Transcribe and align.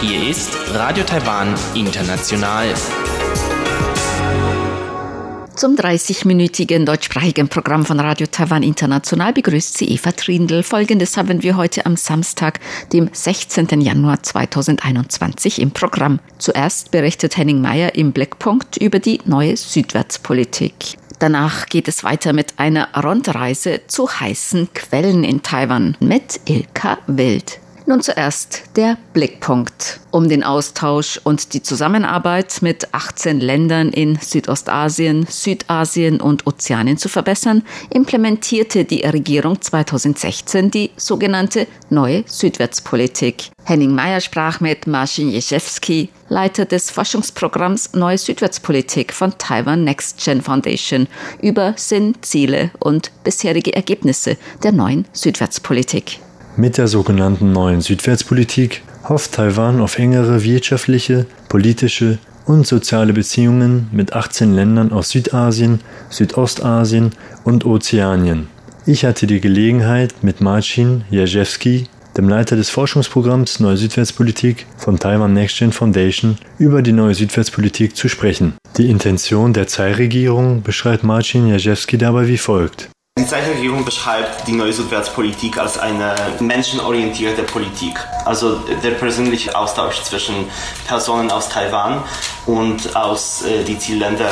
Hier 0.00 0.30
ist 0.30 0.56
Radio 0.72 1.04
Taiwan 1.04 1.54
International. 1.74 2.72
Zum 5.56 5.76
30-minütigen 5.76 6.86
deutschsprachigen 6.86 7.48
Programm 7.48 7.84
von 7.84 8.00
Radio 8.00 8.26
Taiwan 8.26 8.62
International 8.62 9.34
begrüßt 9.34 9.76
sie 9.76 9.90
Eva 9.90 10.12
Trindl. 10.12 10.62
Folgendes 10.62 11.18
haben 11.18 11.42
wir 11.42 11.56
heute 11.56 11.84
am 11.84 11.96
Samstag, 11.96 12.60
dem 12.94 13.10
16. 13.12 13.80
Januar 13.82 14.22
2021 14.22 15.60
im 15.60 15.70
Programm. 15.70 16.18
Zuerst 16.38 16.90
berichtet 16.90 17.36
Henning 17.36 17.60
Meyer 17.60 17.94
im 17.94 18.12
Blickpunkt 18.12 18.78
über 18.78 19.00
die 19.00 19.20
neue 19.26 19.56
Südwärtspolitik. 19.56 20.96
Danach 21.24 21.64
geht 21.70 21.88
es 21.88 22.04
weiter 22.04 22.34
mit 22.34 22.58
einer 22.58 23.02
Rundreise 23.02 23.80
zu 23.86 24.20
heißen 24.20 24.74
Quellen 24.74 25.24
in 25.24 25.40
Taiwan 25.42 25.96
mit 25.98 26.38
Ilka 26.44 26.98
Wild. 27.06 27.63
Nun 27.86 28.00
zuerst 28.00 28.62
der 28.76 28.96
Blickpunkt. 29.12 30.00
Um 30.10 30.30
den 30.30 30.42
Austausch 30.42 31.20
und 31.22 31.52
die 31.52 31.62
Zusammenarbeit 31.62 32.62
mit 32.62 32.94
18 32.94 33.40
Ländern 33.40 33.90
in 33.90 34.18
Südostasien, 34.18 35.26
Südasien 35.28 36.18
und 36.18 36.46
Ozeanien 36.46 36.96
zu 36.96 37.10
verbessern, 37.10 37.62
implementierte 37.90 38.86
die 38.86 39.02
Regierung 39.02 39.60
2016 39.60 40.70
die 40.70 40.92
sogenannte 40.96 41.66
neue 41.90 42.24
Südwärtspolitik. 42.26 43.50
Henning 43.64 43.94
Meyer 43.94 44.22
sprach 44.22 44.60
mit 44.60 44.86
Marcin 44.86 45.28
Jeschewski, 45.28 46.08
Leiter 46.30 46.64
des 46.64 46.90
Forschungsprogramms 46.90 47.92
Neue 47.92 48.16
Südwärtspolitik 48.16 49.12
von 49.12 49.36
Taiwan 49.36 49.84
Next 49.84 50.24
Gen 50.24 50.40
Foundation, 50.40 51.06
über 51.42 51.74
Sinn, 51.76 52.14
Ziele 52.22 52.70
und 52.78 53.10
bisherige 53.24 53.74
Ergebnisse 53.74 54.38
der 54.62 54.72
neuen 54.72 55.06
Südwärtspolitik. 55.12 56.20
Mit 56.56 56.78
der 56.78 56.86
sogenannten 56.86 57.52
neuen 57.52 57.80
Südwärtspolitik 57.80 58.82
hofft 59.08 59.32
Taiwan 59.32 59.80
auf 59.80 59.98
engere 59.98 60.44
wirtschaftliche, 60.44 61.26
politische 61.48 62.18
und 62.46 62.64
soziale 62.64 63.12
Beziehungen 63.12 63.88
mit 63.90 64.12
18 64.12 64.54
Ländern 64.54 64.92
aus 64.92 65.10
Südasien, 65.10 65.80
Südostasien 66.10 67.10
und 67.42 67.66
Ozeanien. 67.66 68.46
Ich 68.86 69.04
hatte 69.04 69.26
die 69.26 69.40
Gelegenheit, 69.40 70.14
mit 70.22 70.40
Marcin 70.40 71.02
Jerzewski, 71.10 71.88
dem 72.16 72.28
Leiter 72.28 72.54
des 72.54 72.70
Forschungsprogramms 72.70 73.58
Neue 73.58 73.76
Südwärtspolitik 73.76 74.66
von 74.76 75.00
Taiwan 75.00 75.32
Next 75.32 75.58
Gen 75.58 75.72
Foundation, 75.72 76.36
über 76.58 76.82
die 76.82 76.92
neue 76.92 77.14
Südwärtspolitik 77.14 77.96
zu 77.96 78.08
sprechen. 78.08 78.54
Die 78.76 78.90
Intention 78.90 79.52
der 79.52 79.66
Tsai-Regierung 79.66 80.62
beschreibt 80.62 81.02
Marcin 81.02 81.48
Jerzewski 81.48 81.98
dabei 81.98 82.28
wie 82.28 82.38
folgt. 82.38 82.90
Die 83.16 83.26
Zeichenregierung 83.26 83.84
beschreibt 83.84 84.48
die 84.48 84.52
neue 84.52 84.72
Südwärtspolitik 84.72 85.56
als 85.56 85.78
eine 85.78 86.16
menschenorientierte 86.40 87.44
Politik. 87.44 87.96
Also 88.24 88.56
der 88.82 88.90
persönliche 88.90 89.54
Austausch 89.56 90.02
zwischen 90.02 90.50
Personen 90.88 91.30
aus 91.30 91.48
Taiwan 91.48 92.02
und 92.44 92.96
aus 92.96 93.44
äh, 93.44 93.62
die 93.62 93.78
Zielländer 93.78 94.28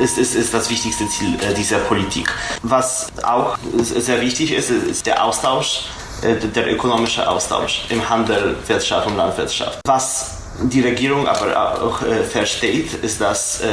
ist, 0.00 0.18
ist, 0.18 0.34
ist 0.34 0.52
das 0.52 0.68
wichtigste 0.68 1.08
Ziel 1.08 1.38
äh, 1.42 1.54
dieser 1.54 1.78
Politik. 1.78 2.28
Was 2.64 3.06
auch 3.22 3.56
sehr 3.78 4.20
wichtig 4.20 4.50
ist, 4.50 4.68
ist 4.68 5.06
der 5.06 5.24
Austausch, 5.24 5.84
äh, 6.22 6.34
der 6.34 6.72
ökonomische 6.72 7.30
Austausch 7.30 7.84
im 7.88 8.08
Handel, 8.10 8.56
Wirtschaft 8.66 9.06
und 9.06 9.16
Landwirtschaft. 9.16 9.78
Was 9.86 10.38
die 10.60 10.80
Regierung 10.80 11.28
aber 11.28 11.82
auch 11.82 12.02
äh, 12.02 12.24
versteht, 12.24 12.94
ist, 12.94 13.20
dass 13.20 13.60
äh, 13.60 13.66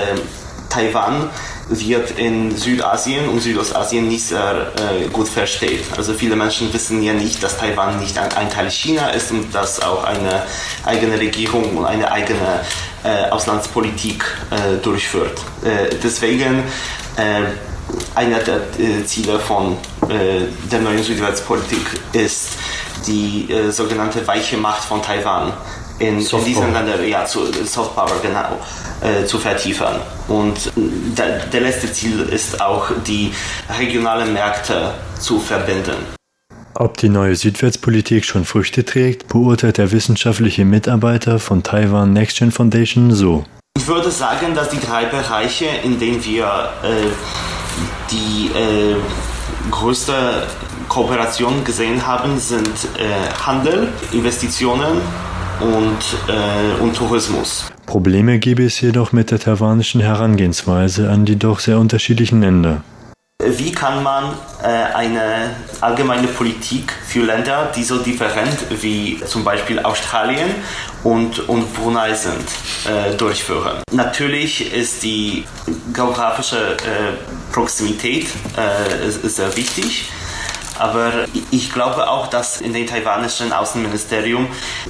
Taiwan 0.72 1.30
wird 1.68 2.12
in 2.18 2.56
Südasien 2.56 3.28
und 3.30 3.40
Südostasien 3.42 4.08
nicht 4.08 4.26
sehr 4.26 4.72
äh, 4.76 5.08
gut 5.10 5.28
versteht. 5.28 5.86
Also 5.98 6.14
viele 6.14 6.36
Menschen 6.36 6.74
wissen 6.74 7.04
ja 7.04 7.14
nicht, 7.14 7.44
dass 7.44 7.58
Taiwan 7.58 8.00
nicht 8.00 8.18
ein, 8.18 8.32
ein 8.34 8.50
Teil 8.50 8.70
China 8.72 9.10
ist 9.10 9.32
und 9.32 9.54
dass 9.54 9.82
auch 9.82 10.04
eine 10.04 10.44
eigene 10.86 11.20
Regierung 11.20 11.78
und 11.78 11.86
eine 11.86 12.12
eigene 12.12 12.62
äh, 13.04 13.30
Auslandspolitik 13.30 14.24
äh, 14.50 14.78
durchführt. 14.82 15.40
Äh, 15.64 15.96
deswegen 16.04 16.64
äh, 17.18 17.44
einer 18.16 18.40
der 18.40 18.58
äh, 18.80 19.06
Ziele 19.06 19.40
von 19.40 19.78
der 20.72 20.80
neuen 20.80 21.02
Südwärtspolitik 21.04 21.86
ist 22.12 22.50
die 23.08 23.48
sogenannte 23.70 24.28
weiche 24.28 24.58
Macht 24.58 24.84
von 24.84 25.02
Taiwan 25.02 25.54
in, 26.02 26.20
in 26.20 26.46
diesen 26.46 26.74
Ländern, 26.74 27.08
ja, 27.08 27.26
zu 27.26 27.46
Soft 27.64 27.96
Power, 27.96 28.20
genau 28.22 28.60
äh, 29.02 29.26
zu 29.26 29.38
vertiefen. 29.38 29.88
Und 30.28 30.72
der, 30.76 31.46
der 31.46 31.62
letzte 31.62 31.92
Ziel 31.92 32.22
ist 32.22 32.62
auch, 32.62 32.92
die 33.06 33.32
regionalen 33.80 34.34
Märkte 34.34 34.94
zu 35.20 35.40
verbinden. 35.40 35.96
Ob 36.74 36.98
die 36.98 37.10
neue 37.10 37.36
Südwärtspolitik 37.36 38.26
schon 38.26 38.46
Früchte 38.46 38.86
trägt, 38.86 39.28
beurteilt 39.28 39.78
der 39.78 39.92
wissenschaftliche 39.92 40.66
Mitarbeiter 40.66 41.40
von 41.40 41.64
Taiwan 41.64 42.14
Next 42.14 42.38
Gen 42.38 42.52
Foundation 42.52 43.14
so. 43.14 43.46
Ich 43.78 43.88
würde 43.88 44.10
sagen, 44.10 44.56
dass 44.56 44.70
die 44.70 44.80
drei 44.80 45.06
Bereiche, 45.06 45.66
in 45.84 46.00
denen 46.00 46.24
wir 46.24 46.46
äh, 46.84 46.88
die 48.10 48.48
äh, 48.58 48.96
größte 49.70 50.48
Kooperation 50.88 51.64
gesehen 51.64 52.06
haben, 52.06 52.40
sind 52.40 52.68
äh, 52.98 53.46
Handel, 53.46 53.90
Investitionen 54.12 55.02
und, 55.62 56.00
äh, 56.28 56.82
und 56.82 56.96
Tourismus. 56.96 57.72
Probleme 57.86 58.40
gäbe 58.40 58.66
es 58.66 58.80
jedoch 58.82 59.12
mit 59.12 59.32
der 59.32 59.40
taiwanischen 59.40 60.02
Herangehensweise 60.02 61.10
an 61.10 61.26
die 61.26 61.38
doch 61.38 61.60
sehr 61.60 61.78
unterschiedlichen 61.80 62.42
Länder. 62.42 62.84
Wie 63.44 63.72
kann 63.72 64.04
man 64.04 64.34
äh, 64.62 64.68
eine 64.68 65.56
allgemeine 65.82 66.28
Politik 66.28 66.94
für 67.06 67.24
Länder, 67.26 67.72
die 67.76 67.84
so 67.84 67.98
different 67.98 68.56
wie 68.82 69.20
zum 69.26 69.44
Beispiel 69.44 69.80
Australien 69.80 70.50
und, 71.04 71.50
und 71.50 71.74
Brunei 71.74 72.14
sind, 72.14 72.46
äh, 72.86 73.16
durchführen? 73.16 73.82
Natürlich 73.92 74.72
ist 74.74 75.02
die 75.02 75.44
geografische 75.92 76.78
äh, 76.78 77.52
Proximität 77.52 78.28
äh, 78.56 79.10
sehr 79.10 79.56
wichtig 79.58 80.12
aber 80.78 81.26
ich 81.52 81.72
glaube 81.72 82.10
auch, 82.10 82.28
dass 82.28 82.62
in 82.62 82.74
dem 82.74 82.88
taiwanischen 82.88 83.52
Außenministerium 83.52 84.48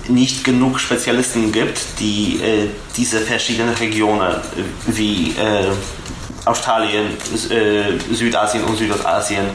nicht 0.07 0.43
genug 0.43 0.79
Spezialisten 0.79 1.51
gibt, 1.51 1.99
die 1.99 2.39
äh, 2.41 2.67
diese 2.97 3.19
verschiedenen 3.19 3.73
Regionen 3.75 4.31
äh, 4.31 4.63
wie 4.87 5.31
äh, 5.31 5.71
Australien, 6.45 7.07
äh, 7.49 8.13
Südasien 8.13 8.63
und 8.63 8.77
Südostasien 8.77 9.45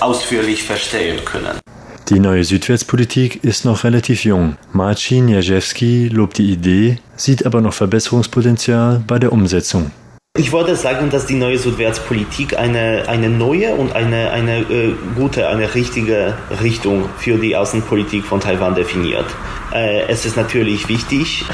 ausführlich 0.00 0.62
verstehen 0.62 1.24
können. 1.24 1.60
Die 2.08 2.20
neue 2.20 2.44
Südwärtspolitik 2.44 3.42
ist 3.42 3.64
noch 3.64 3.82
relativ 3.82 4.24
jung. 4.24 4.56
Marcin 4.72 5.28
Jarzewski 5.28 6.08
lobt 6.08 6.38
die 6.38 6.52
Idee, 6.52 6.98
sieht 7.16 7.44
aber 7.44 7.60
noch 7.60 7.74
Verbesserungspotenzial 7.74 9.02
bei 9.06 9.18
der 9.18 9.32
Umsetzung. 9.32 9.90
Ich 10.38 10.52
würde 10.52 10.76
sagen, 10.76 11.08
dass 11.08 11.24
die 11.24 11.34
neue 11.34 11.58
Südwärtspolitik 11.58 12.58
eine, 12.58 13.04
eine 13.08 13.30
neue 13.30 13.74
und 13.74 13.96
eine, 13.96 14.30
eine 14.30 14.58
äh, 14.60 14.94
gute, 15.14 15.48
eine 15.48 15.74
richtige 15.74 16.34
Richtung 16.62 17.08
für 17.16 17.38
die 17.38 17.56
Außenpolitik 17.56 18.24
von 18.24 18.40
Taiwan 18.40 18.74
definiert. 18.74 19.24
Äh, 19.72 20.02
es 20.08 20.26
ist 20.26 20.36
natürlich 20.36 20.88
wichtig, 20.88 21.44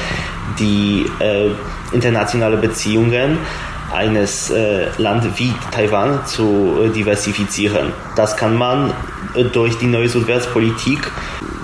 die 0.59 1.05
äh, 1.19 1.51
internationale 1.93 2.57
Beziehungen 2.57 3.37
eines 3.93 4.49
äh, 4.49 4.87
Landes 4.97 5.31
wie 5.37 5.53
Taiwan 5.71 6.25
zu 6.25 6.81
äh, 6.83 6.89
diversifizieren. 6.89 7.93
Das 8.17 8.35
kann 8.35 8.57
man 8.57 8.91
äh, 9.35 9.45
durch 9.45 9.77
die 9.77 9.87
neue 9.87 10.09
Südwärtspolitik 10.09 11.09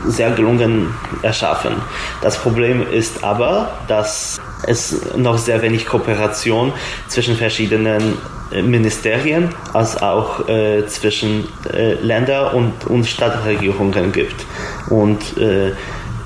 sehr 0.05 0.31
gelungen 0.31 0.93
erschaffen. 1.21 1.73
Das 2.21 2.37
Problem 2.37 2.85
ist 2.89 3.23
aber, 3.23 3.71
dass 3.87 4.39
es 4.67 5.15
noch 5.15 5.37
sehr 5.37 5.61
wenig 5.61 5.85
Kooperation 5.85 6.73
zwischen 7.07 7.35
verschiedenen 7.35 8.17
äh, 8.51 8.61
Ministerien 8.61 9.49
als 9.73 10.01
auch 10.01 10.47
äh, 10.47 10.85
zwischen 10.87 11.47
äh, 11.71 11.93
Länder 11.95 12.53
und, 12.53 12.85
und 12.85 13.05
Stadtregierungen 13.05 14.11
gibt. 14.11 14.45
Und 14.89 15.37
äh, 15.37 15.71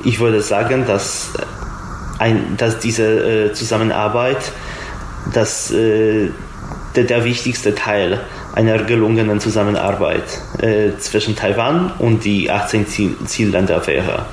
ich 0.03 0.19
würde 0.19 0.41
sagen, 0.41 0.85
dass, 0.85 1.33
ein, 2.19 2.55
dass 2.57 2.79
diese 2.79 3.03
äh, 3.49 3.53
Zusammenarbeit 3.53 4.51
dass, 5.33 5.71
äh, 5.71 6.29
der, 6.95 7.05
der, 7.05 7.23
wichtigste 7.23 7.73
Teil 7.75 8.19
einer 8.53 8.83
gelungenen 8.83 9.39
Zusammenarbeit 9.39 10.25
zwischen 10.99 11.35
Taiwan 11.35 11.91
und 11.97 12.23
die 12.23 12.51
18 12.51 12.85
Ziel 12.87 13.15
Zielländer 13.25 13.87
wäre. 13.87 14.25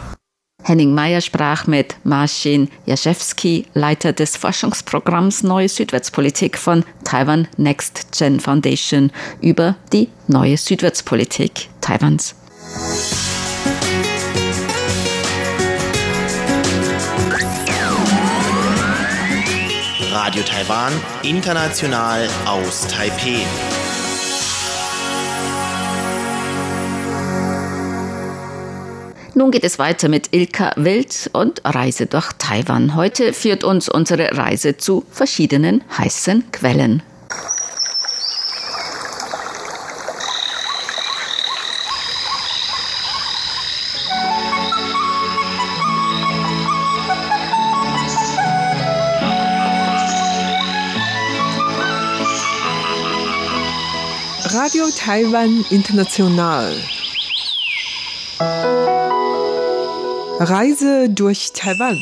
Henning 0.63 0.95
Meyer 0.95 1.21
sprach 1.21 1.67
mit 1.67 1.97
Marcin 2.05 2.69
Jaschewski, 2.87 3.67
Leiter 3.75 4.13
des 4.13 4.37
Forschungsprogramms 4.37 5.43
Neue 5.43 5.69
Südwärtspolitik 5.69 6.59
von 6.59 6.85
Taiwan 7.05 7.49
Next 7.57 8.09
Gen 8.17 8.41
Foundation, 8.41 9.11
über 9.41 9.77
die 9.93 10.09
neue 10.29 10.57
Südwärtspolitik 10.57 11.69
Taiwans. 11.81 12.35
Radio 20.13 20.43
Taiwan, 20.43 20.93
international 21.23 22.29
aus 22.47 22.87
Taipeh. 22.87 23.80
Nun 29.35 29.53
geht 29.53 29.65
es 29.65 29.79
weiter 29.79 30.09
mit 30.09 30.29
Ilka 30.33 30.73
Wild 30.77 31.31
und 31.33 31.63
Reise 31.65 32.07
durch 32.07 32.33
Taiwan. 32.39 32.97
Heute 32.97 33.33
führt 33.33 33.63
uns 33.63 33.89
unsere 33.89 34.37
Reise 34.37 34.77
zu 34.77 35.05
verschiedenen 35.11 35.85
heißen 35.97 36.51
Quellen. 36.51 37.03
Radio 54.53 54.85
Taiwan 54.97 55.65
International. 55.71 56.75
Reise 60.43 61.11
durch 61.11 61.53
Taiwan. 61.53 61.99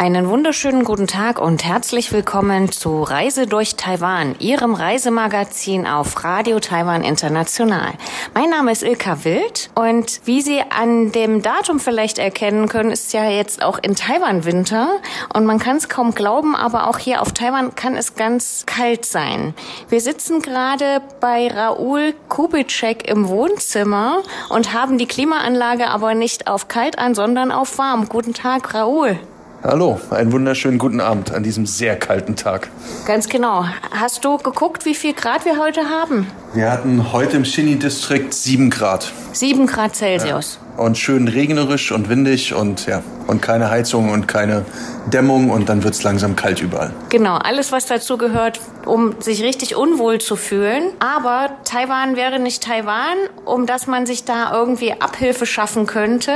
Einen 0.00 0.28
wunderschönen 0.28 0.84
guten 0.84 1.08
Tag 1.08 1.40
und 1.40 1.64
herzlich 1.64 2.12
willkommen 2.12 2.70
zu 2.70 3.02
Reise 3.02 3.48
durch 3.48 3.74
Taiwan, 3.74 4.36
Ihrem 4.38 4.74
Reisemagazin 4.74 5.88
auf 5.88 6.22
Radio 6.22 6.60
Taiwan 6.60 7.02
International. 7.02 7.94
Mein 8.32 8.48
Name 8.48 8.70
ist 8.70 8.84
Ilka 8.84 9.24
Wild 9.24 9.70
und 9.74 10.20
wie 10.24 10.40
Sie 10.40 10.60
an 10.60 11.10
dem 11.10 11.42
Datum 11.42 11.80
vielleicht 11.80 12.20
erkennen 12.20 12.68
können, 12.68 12.92
ist 12.92 13.12
ja 13.12 13.28
jetzt 13.28 13.60
auch 13.60 13.80
in 13.82 13.96
Taiwan 13.96 14.44
Winter 14.44 14.88
und 15.34 15.46
man 15.46 15.58
kann 15.58 15.78
es 15.78 15.88
kaum 15.88 16.14
glauben, 16.14 16.54
aber 16.54 16.86
auch 16.86 16.98
hier 16.98 17.20
auf 17.20 17.32
Taiwan 17.32 17.74
kann 17.74 17.96
es 17.96 18.14
ganz 18.14 18.66
kalt 18.66 19.04
sein. 19.04 19.52
Wir 19.88 20.00
sitzen 20.00 20.42
gerade 20.42 21.02
bei 21.18 21.48
Raoul 21.48 22.14
Kubitschek 22.28 23.10
im 23.10 23.26
Wohnzimmer 23.26 24.22
und 24.48 24.72
haben 24.72 24.96
die 24.96 25.06
Klimaanlage 25.06 25.88
aber 25.88 26.14
nicht 26.14 26.46
auf 26.46 26.68
kalt 26.68 27.00
an, 27.00 27.16
sondern 27.16 27.50
auf 27.50 27.78
warm. 27.78 28.08
Guten 28.08 28.32
Tag, 28.32 28.74
Raoul. 28.74 29.18
Hallo, 29.62 30.00
einen 30.10 30.30
wunderschönen 30.30 30.78
guten 30.78 31.00
Abend 31.00 31.32
an 31.32 31.42
diesem 31.42 31.66
sehr 31.66 31.98
kalten 31.98 32.36
Tag. 32.36 32.68
Ganz 33.06 33.28
genau. 33.28 33.64
Hast 33.90 34.24
du 34.24 34.36
geguckt, 34.38 34.84
wie 34.84 34.94
viel 34.94 35.14
Grad 35.14 35.44
wir 35.44 35.58
heute 35.58 35.80
haben? 35.88 36.28
Wir 36.54 36.70
hatten 36.70 37.12
heute 37.12 37.38
im 37.38 37.44
Shinny-Distrikt 37.44 38.32
sieben 38.34 38.70
Grad. 38.70 39.12
Sieben 39.32 39.66
Grad 39.66 39.96
Celsius. 39.96 40.60
Ja. 40.62 40.67
Und 40.78 40.96
schön 40.96 41.26
regnerisch 41.26 41.90
und 41.90 42.08
windig 42.08 42.54
und 42.54 42.86
ja, 42.86 43.02
und 43.26 43.42
keine 43.42 43.68
Heizung 43.68 44.10
und 44.10 44.28
keine 44.28 44.64
Dämmung 45.06 45.50
und 45.50 45.68
dann 45.68 45.82
wird 45.82 45.94
es 45.94 46.04
langsam 46.04 46.36
kalt 46.36 46.62
überall. 46.62 46.92
Genau, 47.08 47.36
alles 47.36 47.72
was 47.72 47.86
dazu 47.86 48.16
gehört, 48.16 48.60
um 48.86 49.20
sich 49.20 49.42
richtig 49.42 49.74
unwohl 49.74 50.20
zu 50.20 50.36
fühlen. 50.36 50.84
Aber 51.00 51.50
Taiwan 51.64 52.14
wäre 52.14 52.38
nicht 52.38 52.62
Taiwan, 52.62 53.16
um 53.44 53.66
dass 53.66 53.88
man 53.88 54.06
sich 54.06 54.24
da 54.24 54.52
irgendwie 54.52 54.92
Abhilfe 54.92 55.46
schaffen 55.46 55.86
könnte. 55.86 56.32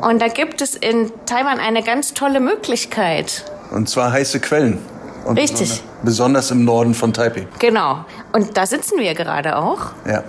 Und 0.00 0.20
da 0.20 0.26
gibt 0.26 0.60
es 0.60 0.74
in 0.74 1.12
Taiwan 1.24 1.60
eine 1.60 1.84
ganz 1.84 2.14
tolle 2.14 2.40
Möglichkeit. 2.40 3.44
Und 3.70 3.88
zwar 3.88 4.10
heiße 4.10 4.40
Quellen. 4.40 4.78
Und 5.24 5.38
Richtig. 5.38 5.82
Besonders 6.02 6.50
im 6.50 6.64
Norden 6.64 6.94
von 6.94 7.12
Taipei. 7.12 7.46
Genau. 7.58 8.04
Und 8.32 8.56
da 8.56 8.66
sitzen 8.66 8.98
wir 8.98 9.14
gerade 9.14 9.56
auch. 9.56 9.78
Ja, 10.06 10.22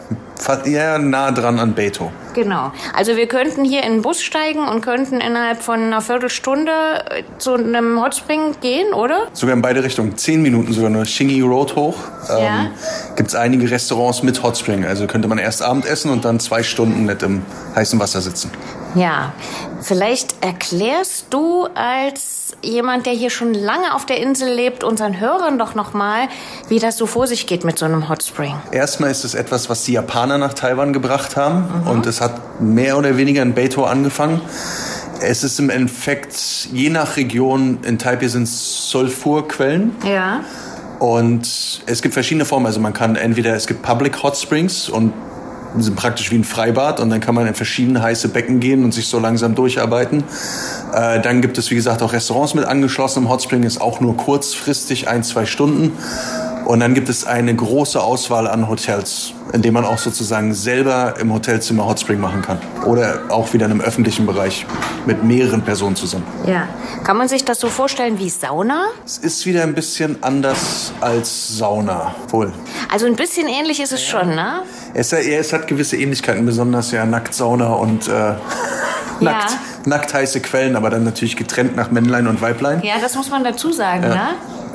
ja 0.65 0.97
nah 0.97 1.31
dran 1.31 1.59
an 1.59 1.73
Beto. 1.73 2.11
Genau. 2.33 2.71
Also 2.95 3.15
wir 3.15 3.27
könnten 3.27 3.63
hier 3.63 3.83
in 3.83 3.93
den 3.93 4.01
Bus 4.01 4.21
steigen 4.21 4.67
und 4.67 4.81
könnten 4.81 5.21
innerhalb 5.21 5.61
von 5.61 5.79
einer 5.79 6.01
Viertelstunde 6.01 6.71
äh, 6.71 7.23
zu 7.37 7.53
einem 7.53 8.01
Hotspring 8.01 8.55
gehen, 8.61 8.93
oder? 8.93 9.27
Sogar 9.33 9.55
in 9.55 9.61
beide 9.61 9.83
Richtungen. 9.83 10.17
Zehn 10.17 10.41
Minuten 10.41 10.73
sogar 10.73 10.89
nur 10.89 11.05
Shingi 11.05 11.41
Road 11.41 11.75
hoch. 11.75 11.97
Ja. 12.27 12.37
Ähm, 12.37 12.67
Gibt 13.15 13.29
es 13.29 13.35
einige 13.35 13.69
Restaurants 13.69 14.23
mit 14.23 14.41
Hotspring. 14.41 14.85
Also 14.85 15.07
könnte 15.07 15.27
man 15.27 15.37
erst 15.37 15.61
Abend 15.61 15.85
essen 15.85 16.11
und 16.11 16.25
dann 16.25 16.39
zwei 16.39 16.63
Stunden 16.63 17.05
nicht 17.05 17.21
im 17.23 17.43
heißen 17.75 17.99
Wasser 17.99 18.21
sitzen. 18.21 18.51
Ja. 18.95 19.33
Vielleicht 19.81 20.43
erklärst 20.43 21.27
du 21.29 21.67
als 21.73 22.55
jemand, 22.61 23.05
der 23.05 23.13
hier 23.13 23.29
schon 23.29 23.53
lange 23.53 23.95
auf 23.95 24.05
der 24.05 24.17
Insel 24.17 24.53
lebt, 24.53 24.83
unseren 24.83 25.19
Hörern 25.19 25.57
doch 25.57 25.75
nochmal, 25.75 26.27
wie 26.67 26.79
das 26.79 26.97
so 26.97 27.05
vor 27.05 27.27
sich 27.27 27.47
geht 27.47 27.63
mit 27.63 27.77
so 27.79 27.85
einem 27.85 28.09
Hot 28.09 28.23
Spring. 28.23 28.55
Erstmal 28.71 29.11
ist 29.11 29.23
es 29.23 29.35
etwas, 29.35 29.69
was 29.69 29.83
die 29.83 29.93
Japaner 29.93 30.37
nach 30.37 30.53
Taiwan 30.53 30.93
gebracht 30.93 31.35
haben. 31.35 31.81
Mhm. 31.83 31.87
Und 31.87 32.05
es 32.05 32.21
hat 32.21 32.61
mehr 32.61 32.97
oder 32.97 33.17
weniger 33.17 33.41
in 33.41 33.53
Beito 33.53 33.85
angefangen. 33.85 34.41
Es 35.21 35.43
ist 35.43 35.59
im 35.59 35.69
Endeffekt, 35.69 36.69
je 36.71 36.89
nach 36.89 37.17
Region, 37.17 37.79
in 37.83 37.97
Taipei 37.99 38.27
sind 38.27 38.43
es 38.43 38.89
Sulfurquellen. 38.89 39.95
Ja. 40.07 40.41
Und 40.99 41.81
es 41.85 42.01
gibt 42.01 42.13
verschiedene 42.13 42.45
Formen. 42.45 42.65
Also 42.65 42.79
man 42.79 42.93
kann 42.93 43.15
entweder, 43.15 43.53
es 43.55 43.67
gibt 43.67 43.81
Public 43.81 44.21
Hot 44.23 44.37
Springs 44.37 44.89
und 44.89 45.13
sind 45.77 45.95
praktisch 45.95 46.31
wie 46.31 46.35
ein 46.35 46.43
Freibad 46.43 46.99
und 46.99 47.09
dann 47.09 47.19
kann 47.19 47.35
man 47.35 47.47
in 47.47 47.53
verschiedene 47.53 48.01
heiße 48.01 48.29
Becken 48.29 48.59
gehen 48.59 48.83
und 48.83 48.93
sich 48.93 49.07
so 49.07 49.19
langsam 49.19 49.55
durcharbeiten. 49.55 50.23
Äh, 50.93 51.21
dann 51.21 51.41
gibt 51.41 51.57
es, 51.57 51.69
wie 51.69 51.75
gesagt, 51.75 52.01
auch 52.01 52.13
Restaurants 52.13 52.53
mit 52.53 52.65
angeschlossenem 52.65 53.29
Hot 53.29 53.43
Spring, 53.43 53.63
ist 53.63 53.79
auch 53.79 53.99
nur 53.99 54.17
kurzfristig, 54.17 55.07
ein, 55.07 55.23
zwei 55.23 55.45
Stunden. 55.45 55.91
Und 56.69 56.81
dann 56.81 56.93
gibt 56.93 57.09
es 57.09 57.25
eine 57.25 57.55
große 57.55 57.99
Auswahl 57.99 58.47
an 58.47 58.69
Hotels, 58.69 59.33
in 59.53 59.63
denen 59.63 59.73
man 59.73 59.85
auch 59.85 59.97
sozusagen 59.97 60.53
selber 60.53 61.15
im 61.19 61.33
Hotelzimmer 61.33 61.87
Hot 61.87 61.99
Spring 61.99 62.19
machen 62.19 62.43
kann. 62.43 62.59
Oder 62.85 63.21
auch 63.29 63.53
wieder 63.53 63.65
in 63.65 63.71
einem 63.71 63.81
öffentlichen 63.81 64.27
Bereich 64.27 64.67
mit 65.07 65.23
mehreren 65.23 65.63
Personen 65.63 65.95
zusammen. 65.95 66.27
Ja. 66.45 66.67
Kann 67.03 67.17
man 67.17 67.27
sich 67.27 67.43
das 67.43 67.59
so 67.59 67.69
vorstellen 67.69 68.19
wie 68.19 68.29
Sauna? 68.29 68.85
Es 69.03 69.17
ist 69.17 69.47
wieder 69.47 69.63
ein 69.63 69.73
bisschen 69.73 70.21
anders 70.21 70.93
als 71.01 71.57
Sauna, 71.57 72.13
wohl. 72.27 72.53
Also 72.93 73.07
ein 73.07 73.15
bisschen 73.15 73.47
ähnlich 73.47 73.79
ist 73.79 73.91
es 73.91 74.03
ja. 74.03 74.19
schon, 74.19 74.35
ne? 74.35 74.61
Es, 74.93 75.11
es, 75.11 75.51
hat 75.51 75.65
gewisse 75.65 75.97
Ähnlichkeiten, 75.97 76.45
besonders 76.45 76.91
ja 76.91 77.03
Nacktsauna 77.03 77.73
und 77.73 78.07
äh, 78.07 78.11
ja. 78.11 78.37
nackt, 79.21 79.57
nackt 79.85 80.13
heiße 80.13 80.39
Quellen, 80.41 80.75
aber 80.75 80.91
dann 80.91 81.03
natürlich 81.03 81.35
getrennt 81.35 81.75
nach 81.75 81.89
Männlein 81.89 82.27
und 82.27 82.43
Weiblein. 82.43 82.83
Ja, 82.83 82.99
das 83.01 83.15
muss 83.15 83.31
man 83.31 83.43
dazu 83.43 83.71
sagen, 83.71 84.03
ja. 84.03 84.09
ne? 84.09 84.29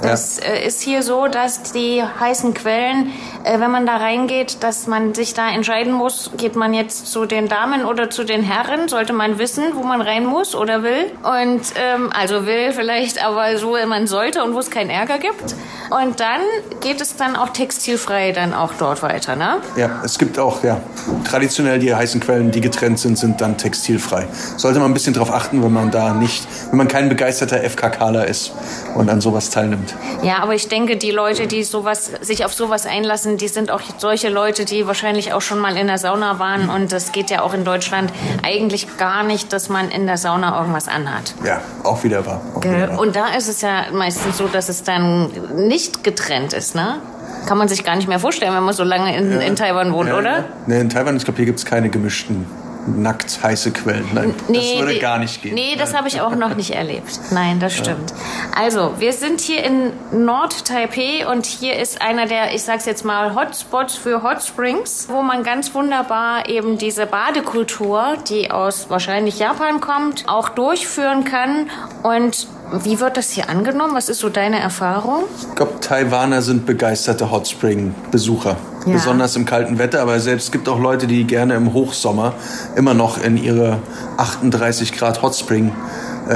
Das 0.08 0.38
ja. 0.38 0.44
Äh, 0.44 0.66
ist 0.66 0.80
hier 0.82 1.02
so, 1.02 1.26
dass 1.26 1.62
die 1.62 2.02
heißen 2.02 2.54
Quellen, 2.54 3.12
äh, 3.44 3.58
wenn 3.60 3.70
man 3.70 3.86
da 3.86 3.96
reingeht, 3.96 4.62
dass 4.62 4.86
man 4.86 5.14
sich 5.14 5.34
da 5.34 5.50
entscheiden 5.50 5.92
muss, 5.92 6.30
geht 6.36 6.56
man 6.56 6.74
jetzt 6.74 7.06
zu 7.06 7.26
den 7.26 7.48
Damen 7.48 7.84
oder 7.84 8.10
zu 8.10 8.24
den 8.24 8.42
Herren? 8.42 8.88
Sollte 8.88 9.12
man 9.12 9.38
wissen, 9.38 9.64
wo 9.74 9.82
man 9.82 10.00
rein 10.00 10.26
muss 10.26 10.54
oder 10.54 10.82
will? 10.82 11.12
Und 11.22 11.62
ähm, 11.76 12.10
also 12.12 12.46
will 12.46 12.72
vielleicht, 12.72 13.24
aber 13.24 13.56
so 13.58 13.76
man 13.86 14.06
sollte 14.06 14.44
und 14.44 14.54
wo 14.54 14.58
es 14.58 14.70
keinen 14.70 14.90
Ärger 14.90 15.18
gibt. 15.18 15.54
Und 15.90 16.20
dann 16.20 16.40
geht 16.80 17.00
es 17.00 17.16
dann 17.16 17.36
auch 17.36 17.50
textilfrei 17.50 18.32
dann 18.32 18.54
auch 18.54 18.72
dort 18.78 19.02
weiter, 19.02 19.36
ne? 19.36 19.58
Ja, 19.76 20.02
es 20.04 20.18
gibt 20.18 20.38
auch, 20.38 20.62
ja, 20.64 20.80
traditionell 21.24 21.78
die 21.78 21.94
heißen 21.94 22.20
Quellen, 22.20 22.50
die 22.50 22.60
getrennt 22.60 22.98
sind, 22.98 23.18
sind 23.18 23.40
dann 23.40 23.58
textilfrei. 23.58 24.26
Sollte 24.56 24.80
man 24.80 24.90
ein 24.90 24.94
bisschen 24.94 25.14
darauf 25.14 25.32
achten, 25.32 25.62
wenn 25.62 25.72
man 25.72 25.90
da 25.90 26.14
nicht, 26.14 26.46
wenn 26.70 26.78
man 26.78 26.88
kein 26.88 27.08
begeisterter 27.08 27.58
FKKler 27.58 28.26
ist 28.26 28.52
und 28.94 29.10
an 29.10 29.20
sowas 29.20 29.50
teilnimmt. 29.50 29.93
Ja, 30.22 30.38
aber 30.42 30.54
ich 30.54 30.68
denke, 30.68 30.96
die 30.96 31.10
Leute, 31.10 31.46
die 31.46 31.64
sowas, 31.64 32.10
sich 32.20 32.44
auf 32.44 32.52
sowas 32.52 32.86
einlassen, 32.86 33.36
die 33.36 33.48
sind 33.48 33.70
auch 33.70 33.80
solche 33.98 34.28
Leute, 34.28 34.64
die 34.64 34.86
wahrscheinlich 34.86 35.32
auch 35.32 35.40
schon 35.40 35.58
mal 35.58 35.76
in 35.76 35.86
der 35.86 35.98
Sauna 35.98 36.38
waren. 36.38 36.68
Und 36.68 36.92
das 36.92 37.12
geht 37.12 37.30
ja 37.30 37.42
auch 37.42 37.54
in 37.54 37.64
Deutschland 37.64 38.12
eigentlich 38.42 38.96
gar 38.96 39.22
nicht, 39.22 39.52
dass 39.52 39.68
man 39.68 39.90
in 39.90 40.06
der 40.06 40.16
Sauna 40.16 40.58
irgendwas 40.58 40.88
anhat. 40.88 41.34
Ja, 41.44 41.60
auch 41.82 42.04
wieder 42.04 42.24
wahr. 42.26 42.40
Auch 42.54 42.64
wieder 42.64 42.90
wahr. 42.90 42.98
Und 42.98 43.16
da 43.16 43.34
ist 43.36 43.48
es 43.48 43.60
ja 43.60 43.86
meistens 43.92 44.38
so, 44.38 44.48
dass 44.48 44.68
es 44.68 44.82
dann 44.82 45.30
nicht 45.54 46.04
getrennt 46.04 46.52
ist, 46.52 46.74
ne? 46.74 47.00
Kann 47.46 47.58
man 47.58 47.68
sich 47.68 47.84
gar 47.84 47.96
nicht 47.96 48.08
mehr 48.08 48.18
vorstellen, 48.18 48.54
wenn 48.54 48.62
man 48.62 48.74
so 48.74 48.84
lange 48.84 49.14
in, 49.16 49.32
ja. 49.32 49.40
in 49.40 49.56
Taiwan 49.56 49.92
wohnt, 49.92 50.08
ja, 50.08 50.18
oder? 50.18 50.38
Ja. 50.38 50.44
Nee, 50.66 50.80
in 50.80 50.88
Taiwan, 50.88 51.16
ich 51.16 51.24
glaube, 51.24 51.36
hier 51.36 51.46
gibt 51.46 51.58
es 51.58 51.66
keine 51.66 51.90
gemischten 51.90 52.46
nackt 52.86 53.42
heiße 53.42 53.72
Quellen. 53.72 54.08
Nein, 54.12 54.34
nee, 54.48 54.76
das 54.76 54.86
würde 54.86 54.98
gar 54.98 55.18
nicht 55.18 55.42
gehen. 55.42 55.54
Nee, 55.54 55.76
das 55.78 55.94
habe 55.94 56.08
ich 56.08 56.20
auch 56.20 56.34
noch 56.34 56.54
nicht 56.54 56.70
erlebt. 56.72 57.18
Nein, 57.30 57.60
das 57.60 57.74
stimmt. 57.74 58.10
Ja. 58.10 58.62
Also, 58.62 58.94
wir 58.98 59.12
sind 59.12 59.40
hier 59.40 59.64
in 59.64 59.92
Nord-Taipei 60.12 61.26
und 61.26 61.46
hier 61.46 61.76
ist 61.78 62.02
einer 62.02 62.26
der, 62.26 62.54
ich 62.54 62.62
sag's 62.62 62.86
jetzt 62.86 63.04
mal, 63.04 63.34
Hotspots 63.34 63.96
für 63.96 64.22
Hot 64.22 64.42
Springs, 64.42 65.08
wo 65.10 65.22
man 65.22 65.42
ganz 65.42 65.74
wunderbar 65.74 66.48
eben 66.48 66.78
diese 66.78 67.06
Badekultur, 67.06 68.16
die 68.28 68.50
aus 68.50 68.90
wahrscheinlich 68.90 69.38
Japan 69.38 69.80
kommt, 69.80 70.28
auch 70.28 70.50
durchführen 70.50 71.24
kann 71.24 71.70
und 72.02 72.46
wie 72.82 73.00
wird 73.00 73.16
das 73.16 73.30
hier 73.30 73.48
angenommen? 73.48 73.94
Was 73.94 74.08
ist 74.08 74.18
so 74.18 74.28
deine 74.28 74.58
Erfahrung? 74.58 75.24
Ich 75.38 75.54
glaube, 75.54 75.80
Taiwaner 75.80 76.42
sind 76.42 76.66
begeisterte 76.66 77.30
Hot 77.30 77.46
Spring-Besucher. 77.46 78.56
Ja. 78.86 78.92
Besonders 78.92 79.36
im 79.36 79.44
kalten 79.44 79.78
Wetter, 79.78 80.02
aber 80.02 80.20
selbst 80.20 80.52
gibt 80.52 80.68
auch 80.68 80.78
Leute, 80.78 81.06
die 81.06 81.24
gerne 81.24 81.54
im 81.54 81.72
Hochsommer 81.72 82.34
immer 82.76 82.94
noch 82.94 83.22
in 83.22 83.36
ihre 83.36 83.78
38 84.16 84.92
Grad 84.92 85.22
Hot 85.22 85.34
Spring 85.34 85.72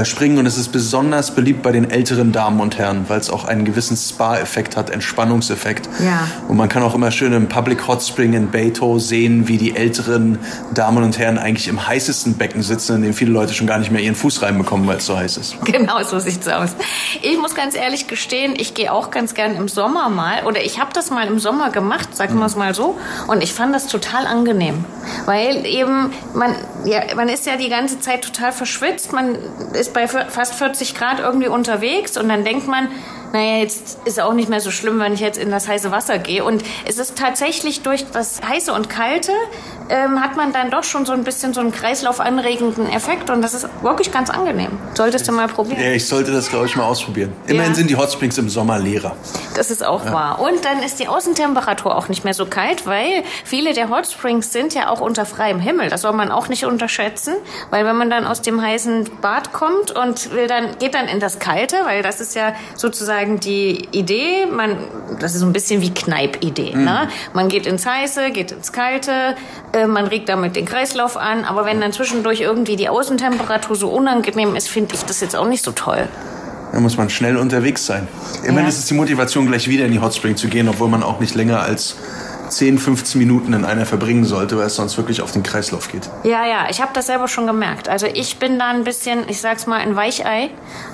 springen 0.04 0.38
und 0.38 0.47
es 0.47 0.59
ist 0.59 0.73
besonders 0.73 1.35
beliebt 1.35 1.62
bei 1.62 1.73
den 1.73 1.90
älteren 1.90 2.33
Damen 2.33 2.61
und 2.61 2.78
Herren, 2.78 3.07
weil 3.09 3.21
es 3.21 3.30
auch 3.30 3.45
einen 3.45 3.64
gewissen 3.64 3.97
Spa-Effekt 3.97 4.76
hat, 4.76 4.90
Entspannungseffekt. 4.90 5.88
Ja. 6.04 6.28
Und 6.49 6.57
man 6.57 6.68
kann 6.68 6.83
auch 6.83 6.95
immer 6.95 7.11
schön 7.11 7.33
im 7.33 7.49
Public 7.49 7.87
Hot 7.88 8.02
Spring 8.02 8.33
in 8.35 8.50
Beito 8.50 8.99
sehen, 8.99 9.49
wie 9.49 9.59
die 9.59 9.76
älteren 9.76 10.38
Damen 10.75 11.02
und 11.02 11.18
Herren 11.18 11.38
eigentlich 11.38 11.68
im 11.68 11.87
heißesten 11.87 12.35
Becken 12.35 12.62
sitzen, 12.62 12.97
in 12.97 13.02
dem 13.02 13.14
viele 13.14 13.30
Leute 13.30 13.54
schon 13.54 13.66
gar 13.66 13.78
nicht 13.78 13.90
mehr 13.90 14.02
ihren 14.02 14.14
Fuß 14.14 14.42
reinbekommen, 14.42 14.87
weil 14.87 14.99
es 14.99 15.07
so 15.07 15.16
heiß 15.16 15.37
ist. 15.37 15.57
Genau 15.78 16.02
so 16.02 16.18
sieht's 16.18 16.49
aus. 16.49 16.71
Ich 17.23 17.38
muss 17.38 17.54
ganz 17.54 17.76
ehrlich 17.76 18.09
gestehen, 18.09 18.54
ich 18.57 18.75
gehe 18.75 18.92
auch 18.92 19.11
ganz 19.11 19.35
gern 19.35 19.54
im 19.54 19.68
Sommer 19.68 20.09
mal 20.09 20.45
oder 20.45 20.64
ich 20.64 20.80
habe 20.80 20.90
das 20.92 21.11
mal 21.11 21.28
im 21.28 21.38
Sommer 21.38 21.71
gemacht, 21.71 22.16
sagen 22.16 22.38
wir 22.38 22.47
es 22.47 22.57
mal 22.57 22.75
so, 22.75 22.97
und 23.28 23.42
ich 23.42 23.52
fand 23.52 23.75
das 23.75 23.87
total 23.87 24.26
angenehm, 24.26 24.85
weil 25.26 25.64
eben 25.66 26.11
man 26.35 26.54
ja 26.85 27.14
man 27.14 27.28
ist 27.28 27.47
ja 27.47 27.57
die 27.57 27.68
ganze 27.68 28.00
Zeit 28.00 28.23
total 28.25 28.52
verschwitzt, 28.52 29.12
man 29.12 29.37
ist 29.79 29.95
bei 29.95 30.07
fast 30.09 30.55
40 30.55 30.95
Grad 30.95 31.21
irgendwie 31.21 31.49
unterwegs 31.49 32.17
und 32.17 32.29
dann 32.29 32.45
denkt 32.45 32.67
man, 32.67 32.89
naja, 33.33 33.59
jetzt 33.59 33.99
ist 34.05 34.21
auch 34.21 34.33
nicht 34.33 34.49
mehr 34.49 34.61
so 34.61 34.71
schlimm, 34.71 34.99
wenn 35.01 35.13
ich 35.13 35.21
jetzt 35.21 35.39
in 35.39 35.51
das 35.51 35.69
heiße 35.69 35.91
Wasser 35.91 36.19
gehe. 36.19 36.45
Und 36.45 36.63
es 36.87 36.99
ist 36.99 37.17
tatsächlich 37.19 37.83
durch 37.83 38.05
das 38.13 38.41
heiße 38.47 38.73
und 38.73 38.89
kalte 38.89 39.33
ähm, 39.91 40.21
hat 40.23 40.37
man 40.37 40.53
dann 40.53 40.71
doch 40.71 40.85
schon 40.85 41.07
so 41.07 41.13
ein 41.13 41.25
bisschen 41.25 41.53
so 41.55 41.61
einen 41.61 41.73
kreislaufanregenden 41.73 42.89
Effekt 42.91 43.31
und 43.31 43.43
das 43.43 43.55
ist 43.55 43.67
wirklich 43.83 44.13
ganz 44.13 44.31
angenehm. 44.31 44.71
Solltest 44.95 45.29
du 45.29 45.33
mal 45.33 45.49
probieren. 45.49 45.81
Ja, 45.81 45.91
ich 45.93 46.07
sollte 46.07 46.33
das, 46.33 46.49
glaube 46.49 46.67
ich, 46.67 46.77
mal 46.77 46.85
ausprobieren. 46.85 47.33
Immerhin 47.47 47.73
Ja. 47.73 47.77
sind 47.77 47.91
die 47.91 47.97
Hot 47.97 48.13
Springs 48.13 48.37
im 48.39 48.49
Sommer 48.49 48.79
leerer. 48.79 49.17
Das 49.55 49.71
ist 49.71 49.85
auch 49.85 50.05
wahr. 50.07 50.41
Und 50.41 50.65
dann 50.65 50.83
ist 50.83 50.99
die 51.01 51.09
Außentemperatur 51.09 51.97
auch 51.97 52.09
nicht 52.09 52.25
mehr 52.25 52.35
so 52.35 52.47
kalt, 52.47 52.87
weil 52.87 53.23
viele 53.45 53.73
der 53.73 53.89
Hot 53.91 54.07
Springs 54.07 54.53
sind 54.53 54.75
ja 54.75 54.89
auch 54.91 55.01
unter 55.01 55.27
freiem 55.27 55.61
Himmel. 55.61 55.89
Das 55.91 56.03
soll 56.03 56.13
man 56.13 56.31
auch 56.31 56.49
nicht 56.49 56.65
unterschätzen, 56.65 57.35
weil 57.71 57.85
wenn 57.85 57.97
man 57.97 58.11
dann 58.11 58.27
aus 58.27 58.43
dem 58.43 58.61
heißen 58.63 59.09
Bad 59.21 59.53
kommt 59.53 59.91
und 59.91 60.33
will 60.33 60.47
dann 60.47 60.79
geht 60.79 60.95
dann 60.95 61.09
in 61.09 61.21
das 61.21 61.39
Kalte, 61.39 61.77
weil 61.85 62.03
das 62.03 62.21
ist 62.21 62.35
ja 62.35 62.55
sozusagen 62.75 63.18
die 63.27 63.87
Idee. 63.93 64.47
Man, 64.51 64.77
das 65.21 65.35
ist 65.35 65.41
so 65.41 65.47
ein 65.47 65.53
bisschen 65.53 65.81
wie 65.83 65.91
Kneip-Idee. 65.93 66.75
Ne? 66.75 67.09
Man 67.33 67.49
geht 67.49 67.67
ins 67.67 67.87
Heiße, 67.87 68.31
geht 68.31 68.53
ins 68.53 68.73
Kalte, 68.73 69.35
äh, 69.73 69.87
man 69.87 70.07
regt 70.07 70.29
damit 70.29 70.57
den 70.57 70.65
Kreislauf 70.65 71.17
an. 71.17 71.45
Aber 71.45 71.65
wenn 71.65 71.81
dann 71.81 71.93
zwischendurch 71.93 72.41
irgendwie 72.41 72.77
die 72.77 72.89
Außentemperatur 72.89 73.77
so 73.77 73.89
unangenehm 73.91 74.55
ist, 74.57 74.69
finde 74.69 74.95
ich 74.95 75.05
das 75.05 75.21
jetzt 75.21 75.37
auch 75.37 75.47
nicht 75.49 75.65
so 75.65 75.73
toll. 75.73 76.09
Da 76.73 76.81
muss 76.81 76.97
man 76.99 77.09
schnell 77.11 77.37
unterwegs 77.39 77.87
sein. 77.87 78.07
Immerhin 78.43 78.65
Ja. 78.65 78.69
ist 78.69 78.79
es 78.79 78.87
die 78.87 78.95
Motivation, 78.95 79.47
gleich 79.47 79.69
wieder 79.69 79.87
in 79.87 79.93
die 79.93 80.01
Hot 80.01 80.15
Spring 80.15 80.37
zu 80.37 80.49
gehen, 80.49 80.69
obwohl 80.69 80.89
man 80.89 81.03
auch 81.03 81.19
nicht 81.19 81.35
länger 81.35 81.61
als 81.61 81.97
10, 82.49 82.78
15 82.78 83.19
Minuten 83.19 83.52
in 83.52 83.64
einer 83.64 83.87
verbringen 83.87 84.25
sollte, 84.25 84.57
weil 84.59 84.67
es 84.67 84.76
sonst 84.76 84.97
wirklich 84.97 85.23
auf 85.23 85.33
den 85.33 85.43
Kreislauf 85.43 85.90
geht. 85.90 86.09
Ja, 86.25 86.47
ja, 86.47 86.67
ich 86.71 86.81
habe 86.81 86.90
das 86.95 87.07
selber 87.07 87.28
schon 87.28 87.47
gemerkt. 87.47 87.88
Also 87.88 88.07
ich 88.07 88.38
bin 88.38 88.59
da 88.59 88.69
ein 88.69 88.85
bisschen, 88.85 89.28
ich 89.28 89.40
sag's 89.40 89.67
mal, 89.67 89.81
ein 89.81 89.97
Weichei. 89.97 90.50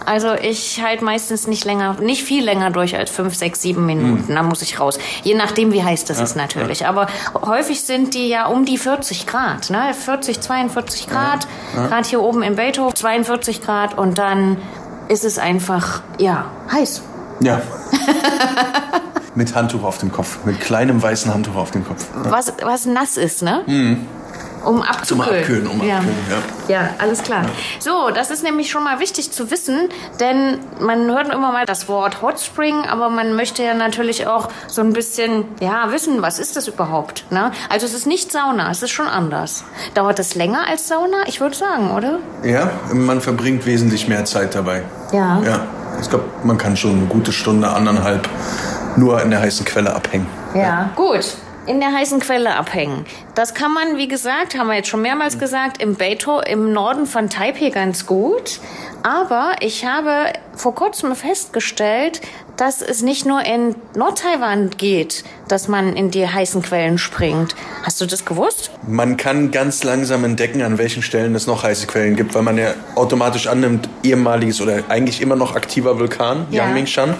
Also 0.06 0.34
ich 0.34 0.82
halte 0.82 1.04
meistens 1.04 1.46
nicht 1.46 1.64
länger, 1.64 1.96
nicht 2.00 2.22
viel 2.22 2.44
länger 2.44 2.70
durch 2.70 2.96
als 2.96 3.10
fünf, 3.10 3.34
sechs, 3.34 3.62
sieben 3.62 3.86
Minuten. 3.86 4.34
Da 4.34 4.42
muss 4.42 4.62
ich 4.62 4.80
raus. 4.80 4.98
Je 5.22 5.34
nachdem, 5.34 5.72
wie 5.72 5.82
heiß 5.82 6.04
das 6.04 6.20
ist 6.20 6.36
natürlich. 6.36 6.86
Aber 6.86 7.06
häufig 7.34 7.82
sind 7.82 8.14
die 8.14 8.28
ja 8.28 8.46
um 8.46 8.64
die 8.64 8.78
40 8.78 9.26
Grad, 9.26 9.70
ne? 9.70 9.94
40, 9.94 10.40
42 10.40 11.08
Grad. 11.08 11.46
Gerade 11.74 12.08
hier 12.08 12.20
oben 12.20 12.42
in 12.42 12.56
Beethoven 12.56 12.94
42 12.94 13.62
Grad 13.62 13.96
und 13.96 14.18
dann 14.18 14.56
ist 15.08 15.24
es 15.24 15.38
einfach, 15.38 16.02
ja, 16.18 16.46
heiß. 16.72 17.02
Ja. 17.40 17.60
mit 19.34 19.54
Handtuch 19.54 19.82
auf 19.82 19.98
dem 19.98 20.12
Kopf, 20.12 20.38
mit 20.44 20.60
kleinem 20.60 21.02
weißen 21.02 21.32
Handtuch 21.32 21.56
auf 21.56 21.70
dem 21.70 21.86
Kopf. 21.86 22.06
Was, 22.14 22.52
was 22.62 22.86
nass 22.86 23.16
ist, 23.16 23.42
ne? 23.42 23.62
Um 24.64 24.80
abzukühlen. 24.80 25.04
Zum 25.04 25.20
Abkühlen, 25.20 25.66
um 25.66 25.86
ja. 25.86 25.96
abkühlen, 25.96 26.16
ja. 26.68 26.74
Ja, 26.74 26.90
alles 26.98 27.22
klar. 27.22 27.44
So, 27.80 28.10
das 28.14 28.30
ist 28.30 28.42
nämlich 28.42 28.70
schon 28.70 28.82
mal 28.82 28.98
wichtig 28.98 29.30
zu 29.30 29.50
wissen, 29.50 29.90
denn 30.20 30.58
man 30.80 31.06
hört 31.10 31.30
immer 31.32 31.52
mal 31.52 31.66
das 31.66 31.86
Wort 31.86 32.22
Hot 32.22 32.40
Spring, 32.40 32.84
aber 32.88 33.10
man 33.10 33.36
möchte 33.36 33.62
ja 33.62 33.74
natürlich 33.74 34.26
auch 34.26 34.48
so 34.66 34.80
ein 34.80 34.94
bisschen, 34.94 35.44
ja, 35.60 35.92
wissen, 35.92 36.22
was 36.22 36.38
ist 36.38 36.56
das 36.56 36.66
überhaupt? 36.66 37.26
Ne? 37.30 37.52
Also 37.68 37.84
es 37.84 37.92
ist 37.92 38.06
nicht 38.06 38.32
Sauna, 38.32 38.70
es 38.70 38.82
ist 38.82 38.90
schon 38.90 39.06
anders. 39.06 39.64
Dauert 39.92 40.18
das 40.18 40.34
länger 40.34 40.66
als 40.66 40.88
Sauna? 40.88 41.24
Ich 41.26 41.42
würde 41.42 41.54
sagen, 41.54 41.90
oder? 41.90 42.20
Ja, 42.42 42.70
man 42.92 43.20
verbringt 43.20 43.66
wesentlich 43.66 44.08
mehr 44.08 44.24
Zeit 44.24 44.54
dabei. 44.54 44.82
Ja. 45.12 45.42
Ja, 45.42 45.66
ich 46.00 46.08
glaube, 46.08 46.24
man 46.42 46.56
kann 46.56 46.76
schon 46.78 46.92
eine 46.92 47.06
gute 47.06 47.32
Stunde, 47.32 47.68
anderthalb 47.68 48.28
nur 48.96 49.22
in 49.22 49.30
der 49.30 49.40
heißen 49.40 49.64
Quelle 49.64 49.94
abhängen. 49.94 50.26
Ja, 50.54 50.90
gut. 50.96 51.36
In 51.66 51.80
der 51.80 51.92
heißen 51.92 52.20
Quelle 52.20 52.54
abhängen. 52.54 53.06
Das 53.34 53.54
kann 53.54 53.72
man, 53.72 53.96
wie 53.96 54.06
gesagt, 54.06 54.58
haben 54.58 54.66
wir 54.66 54.74
jetzt 54.74 54.88
schon 54.88 55.00
mehrmals 55.00 55.38
gesagt, 55.38 55.82
im 55.82 55.94
Beito 55.94 56.40
im 56.40 56.72
Norden 56.72 57.06
von 57.06 57.30
Taipei 57.30 57.70
ganz 57.70 58.04
gut. 58.04 58.60
Aber 59.02 59.52
ich 59.60 59.86
habe 59.86 60.32
vor 60.54 60.74
kurzem 60.74 61.14
festgestellt, 61.14 62.20
dass 62.56 62.82
es 62.82 63.02
nicht 63.02 63.26
nur 63.26 63.44
in 63.44 63.74
Nordtaiwan 63.96 64.70
geht, 64.70 65.24
dass 65.48 65.68
man 65.68 65.94
in 65.96 66.10
die 66.10 66.26
heißen 66.26 66.62
Quellen 66.62 66.98
springt. 66.98 67.54
Hast 67.82 68.00
du 68.00 68.06
das 68.06 68.24
gewusst? 68.24 68.70
Man 68.86 69.16
kann 69.16 69.50
ganz 69.50 69.82
langsam 69.84 70.24
entdecken, 70.24 70.62
an 70.62 70.78
welchen 70.78 71.02
Stellen 71.02 71.34
es 71.34 71.46
noch 71.46 71.62
heiße 71.64 71.86
Quellen 71.86 72.16
gibt, 72.16 72.34
weil 72.34 72.42
man 72.42 72.56
ja 72.56 72.68
automatisch 72.94 73.46
annimmt, 73.46 73.88
ehemaliges 74.02 74.60
oder 74.60 74.84
eigentlich 74.88 75.20
immer 75.20 75.36
noch 75.36 75.54
aktiver 75.54 75.98
Vulkan, 75.98 76.46
Ja. 76.50 76.64
Yangmingshan. 76.64 77.14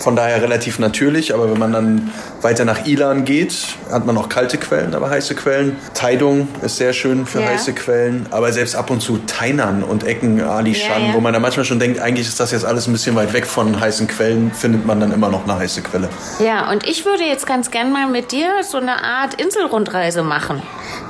Von 0.00 0.16
daher 0.16 0.40
relativ 0.42 0.78
natürlich, 0.78 1.34
aber 1.34 1.50
wenn 1.50 1.58
man 1.58 1.72
dann 1.72 2.12
weiter 2.40 2.64
nach 2.64 2.86
Ilan 2.86 3.24
geht, 3.24 3.54
hat 3.90 4.06
man 4.06 4.14
noch 4.14 4.28
kalte 4.28 4.56
Quellen, 4.58 4.94
aber 4.94 5.10
heiße 5.10 5.34
Quellen. 5.34 5.76
Taidung 5.94 6.48
ist 6.62 6.76
sehr 6.76 6.92
schön 6.92 7.26
für 7.26 7.40
Ja. 7.40 7.48
heiße 7.48 7.72
Quellen, 7.74 8.26
aber 8.30 8.52
selbst 8.52 8.74
ab 8.76 8.90
und 8.90 9.00
zu 9.02 9.18
Tainan 9.26 9.82
und 9.82 10.04
Ecken, 10.04 10.40
Alishan, 10.40 11.02
Ja, 11.02 11.08
ja. 11.08 11.14
wo 11.14 11.20
man 11.20 11.32
da 11.32 11.40
manchmal 11.40 11.64
schon 11.64 11.78
denkt, 11.78 12.00
eigentlich 12.00 12.26
ist 12.28 12.40
das 12.40 12.52
jetzt 12.52 12.64
alles 12.64 12.86
ein 12.86 12.92
bisschen 12.92 13.14
weit 13.16 13.32
weg 13.32 13.46
von 13.46 13.78
heißen 13.80 14.06
Quellen, 14.08 14.52
findet 14.52 14.77
man 14.86 15.00
dann 15.00 15.12
immer 15.12 15.28
noch 15.28 15.44
eine 15.44 15.58
heiße 15.58 15.82
Quelle. 15.82 16.08
Ja, 16.38 16.70
und 16.70 16.86
ich 16.86 17.04
würde 17.04 17.24
jetzt 17.24 17.46
ganz 17.46 17.70
gern 17.70 17.92
mal 17.92 18.06
mit 18.06 18.32
dir 18.32 18.62
so 18.62 18.78
eine 18.78 19.02
Art 19.02 19.40
Inselrundreise 19.40 20.22
machen. 20.22 20.62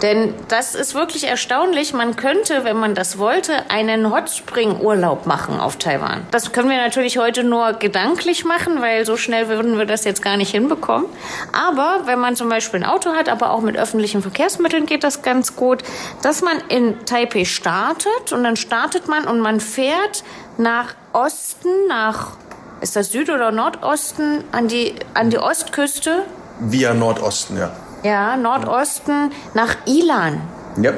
Denn 0.02 0.34
das 0.48 0.74
ist 0.74 0.94
wirklich 0.94 1.26
erstaunlich. 1.26 1.92
Man 1.92 2.16
könnte, 2.16 2.64
wenn 2.64 2.76
man 2.76 2.94
das 2.94 3.18
wollte, 3.18 3.52
einen 3.70 4.12
Hot 4.12 4.30
Spring 4.30 4.80
Urlaub 4.80 5.26
machen 5.26 5.58
auf 5.58 5.76
Taiwan. 5.76 6.26
Das 6.30 6.52
können 6.52 6.70
wir 6.70 6.76
natürlich 6.76 7.18
heute 7.18 7.44
nur 7.44 7.72
gedanklich 7.74 8.44
machen, 8.44 8.80
weil 8.80 9.04
so 9.04 9.16
schnell 9.16 9.48
würden 9.48 9.78
wir 9.78 9.86
das 9.86 10.04
jetzt 10.04 10.22
gar 10.22 10.36
nicht 10.36 10.50
hinbekommen. 10.50 11.06
Aber 11.52 12.02
wenn 12.06 12.18
man 12.18 12.36
zum 12.36 12.48
Beispiel 12.48 12.80
ein 12.80 12.88
Auto 12.88 13.10
hat, 13.10 13.28
aber 13.28 13.50
auch 13.50 13.60
mit 13.60 13.76
öffentlichen 13.76 14.22
Verkehrsmitteln 14.22 14.86
geht 14.86 15.04
das 15.04 15.22
ganz 15.22 15.56
gut, 15.56 15.82
dass 16.22 16.42
man 16.42 16.58
in 16.68 17.04
Taipei 17.04 17.44
startet 17.44 18.32
und 18.32 18.44
dann 18.44 18.56
startet 18.56 19.08
man 19.08 19.24
und 19.24 19.40
man 19.40 19.60
fährt 19.60 20.22
nach 20.58 20.94
Osten, 21.12 21.68
nach 21.88 22.32
ist 22.80 22.96
das 22.96 23.10
Süd- 23.12 23.30
oder 23.30 23.50
Nordosten 23.50 24.44
an 24.52 24.68
die, 24.68 24.94
an 25.14 25.30
die 25.30 25.38
Ostküste? 25.38 26.24
Via 26.60 26.94
Nordosten, 26.94 27.56
ja. 27.56 27.70
Ja, 28.02 28.36
Nordosten 28.36 29.32
nach 29.54 29.76
Ilan. 29.86 30.40
Ja. 30.80 30.92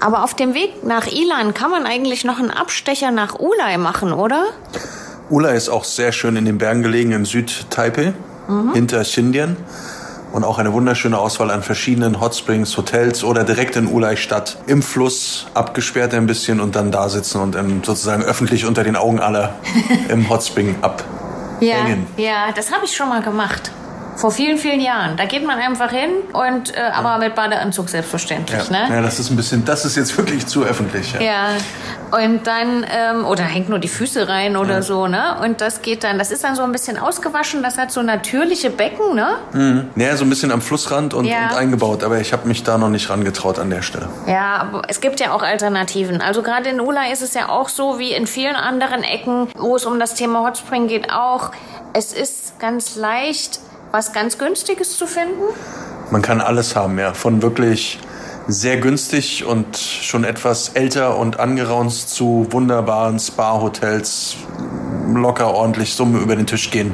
Aber 0.00 0.22
auf 0.24 0.34
dem 0.34 0.54
Weg 0.54 0.84
nach 0.84 1.06
Ilan 1.06 1.54
kann 1.54 1.70
man 1.70 1.86
eigentlich 1.86 2.24
noch 2.24 2.38
einen 2.38 2.50
Abstecher 2.50 3.10
nach 3.10 3.38
Ulai 3.38 3.78
machen, 3.78 4.12
oder? 4.12 4.44
Ula 5.30 5.50
ist 5.50 5.70
auch 5.70 5.84
sehr 5.84 6.12
schön 6.12 6.36
in 6.36 6.44
den 6.44 6.58
Bergen 6.58 6.82
gelegen 6.82 7.12
in 7.12 7.24
Süd-Taipei, 7.24 8.12
hinter 8.74 9.02
Xindian. 9.02 9.56
Und 10.34 10.42
auch 10.42 10.58
eine 10.58 10.72
wunderschöne 10.72 11.16
Auswahl 11.16 11.52
an 11.52 11.62
verschiedenen 11.62 12.20
Hot 12.20 12.34
Springs, 12.34 12.76
Hotels 12.76 13.22
oder 13.22 13.44
direkt 13.44 13.76
in 13.76 13.86
Ulai 13.86 14.16
Stadt. 14.16 14.56
Im 14.66 14.82
Fluss, 14.82 15.46
abgesperrt 15.54 16.12
ein 16.12 16.26
bisschen 16.26 16.60
und 16.60 16.74
dann 16.74 16.90
da 16.90 17.08
sitzen 17.08 17.40
und 17.40 17.54
ähm, 17.54 17.84
sozusagen 17.84 18.24
öffentlich 18.24 18.66
unter 18.66 18.82
den 18.82 18.96
Augen 18.96 19.20
aller 19.20 19.54
im 20.08 20.28
Hot 20.28 20.42
Spring 20.42 20.74
abhängen. 20.80 22.08
ja, 22.16 22.50
das 22.50 22.72
habe 22.72 22.84
ich 22.84 22.96
schon 22.96 23.08
mal 23.10 23.22
gemacht. 23.22 23.70
Vor 24.16 24.30
vielen, 24.30 24.58
vielen 24.58 24.80
Jahren. 24.80 25.16
Da 25.16 25.24
geht 25.24 25.44
man 25.46 25.58
einfach 25.58 25.90
hin 25.90 26.10
und 26.32 26.74
äh, 26.76 26.80
aber 26.80 27.18
mit 27.18 27.34
Badeanzug 27.34 27.88
selbstverständlich, 27.88 28.68
Ja. 28.70 28.86
ne? 28.88 28.94
ja, 28.94 29.02
das 29.02 29.18
ist 29.18 29.30
ein 29.30 29.36
bisschen, 29.36 29.64
das 29.64 29.84
ist 29.84 29.96
jetzt 29.96 30.16
wirklich 30.16 30.46
zu 30.46 30.62
öffentlich. 30.64 31.12
Ja. 31.14 31.20
Ja, 31.20 31.48
und 32.12 32.46
dann, 32.46 32.86
ähm, 32.88 33.24
oder 33.24 33.42
hängt 33.42 33.68
nur 33.68 33.80
die 33.80 33.88
Füße 33.88 34.28
rein 34.28 34.56
oder 34.56 34.82
so, 34.82 35.08
ne? 35.08 35.36
Und 35.42 35.60
das 35.60 35.82
geht 35.82 36.04
dann, 36.04 36.18
das 36.18 36.30
ist 36.30 36.44
dann 36.44 36.54
so 36.54 36.62
ein 36.62 36.70
bisschen 36.70 36.96
ausgewaschen, 36.96 37.62
das 37.64 37.76
hat 37.76 37.90
so 37.90 38.02
natürliche 38.02 38.70
Becken, 38.70 39.14
ne? 39.16 39.88
Naja, 39.96 40.16
so 40.16 40.24
ein 40.24 40.30
bisschen 40.30 40.52
am 40.52 40.62
Flussrand 40.62 41.12
und, 41.12 41.24
Ja. 41.24 41.48
und 41.50 41.56
eingebaut, 41.56 42.04
aber 42.04 42.20
ich 42.20 42.32
habe 42.32 42.46
mich 42.46 42.62
da 42.62 42.78
noch 42.78 42.88
nicht 42.90 43.10
rangetraut 43.10 43.58
an 43.58 43.68
der 43.70 43.82
Stelle. 43.82 44.08
Ja, 44.28 44.58
aber 44.58 44.82
es 44.88 45.00
gibt 45.00 45.18
ja 45.18 45.32
auch 45.32 45.42
Alternativen. 45.42 46.20
Also 46.20 46.42
gerade 46.42 46.68
in 46.70 46.80
Ula 46.80 47.10
ist 47.12 47.22
es 47.22 47.34
ja 47.34 47.48
auch 47.48 47.68
so 47.68 47.98
wie 47.98 48.12
in 48.12 48.26
vielen 48.28 48.54
anderen 48.56 49.02
Ecken, 49.02 49.48
wo 49.58 49.74
es 49.74 49.84
um 49.84 49.98
das 49.98 50.14
Thema 50.14 50.40
Hot 50.46 50.56
Spring 50.58 50.86
geht, 50.86 51.12
auch. 51.12 51.50
Es 51.94 52.12
ist 52.12 52.58
ganz 52.60 52.96
leicht, 52.96 53.58
was 53.94 54.12
ganz 54.12 54.38
Günstiges 54.38 54.98
zu 54.98 55.06
finden. 55.06 55.44
Man 56.10 56.20
kann 56.20 56.40
alles 56.40 56.74
haben, 56.74 56.98
ja. 56.98 57.14
Von 57.14 57.42
wirklich 57.42 58.00
sehr 58.48 58.76
günstig 58.78 59.44
und 59.44 59.76
schon 59.76 60.24
etwas 60.24 60.70
älter 60.70 61.16
und 61.16 61.38
angeraunzt 61.38 62.10
zu 62.10 62.48
wunderbaren 62.50 63.20
Spa-Hotels, 63.20 64.34
locker 65.14 65.54
ordentlich 65.54 65.94
Summe 65.94 66.18
über 66.18 66.34
den 66.34 66.46
Tisch 66.46 66.72
gehen 66.72 66.92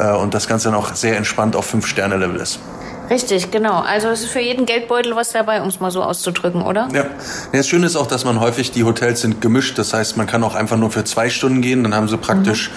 äh, 0.00 0.10
und 0.10 0.34
das 0.34 0.48
Ganze 0.48 0.72
noch 0.72 0.96
sehr 0.96 1.16
entspannt 1.16 1.54
auf 1.54 1.72
5-Sterne-Level 1.72 2.36
ist. 2.36 2.58
Richtig, 3.08 3.50
genau. 3.50 3.80
Also 3.80 4.08
es 4.08 4.22
ist 4.22 4.30
für 4.30 4.40
jeden 4.40 4.66
Geldbeutel 4.66 5.14
was 5.14 5.30
dabei, 5.30 5.62
um 5.62 5.68
es 5.68 5.78
mal 5.78 5.90
so 5.90 6.02
auszudrücken, 6.02 6.62
oder? 6.62 6.88
Ja. 6.92 7.04
Das 7.52 7.68
Schöne 7.68 7.86
ist 7.86 7.94
auch, 7.94 8.06
dass 8.06 8.24
man 8.24 8.40
häufig, 8.40 8.72
die 8.72 8.84
Hotels 8.84 9.20
sind 9.20 9.40
gemischt. 9.40 9.78
Das 9.78 9.92
heißt, 9.92 10.16
man 10.16 10.26
kann 10.26 10.42
auch 10.42 10.54
einfach 10.54 10.76
nur 10.76 10.90
für 10.90 11.04
zwei 11.04 11.28
Stunden 11.30 11.62
gehen. 11.62 11.82
Dann 11.84 11.94
haben 11.94 12.08
sie 12.08 12.16
praktisch 12.16 12.70
mhm. 12.70 12.74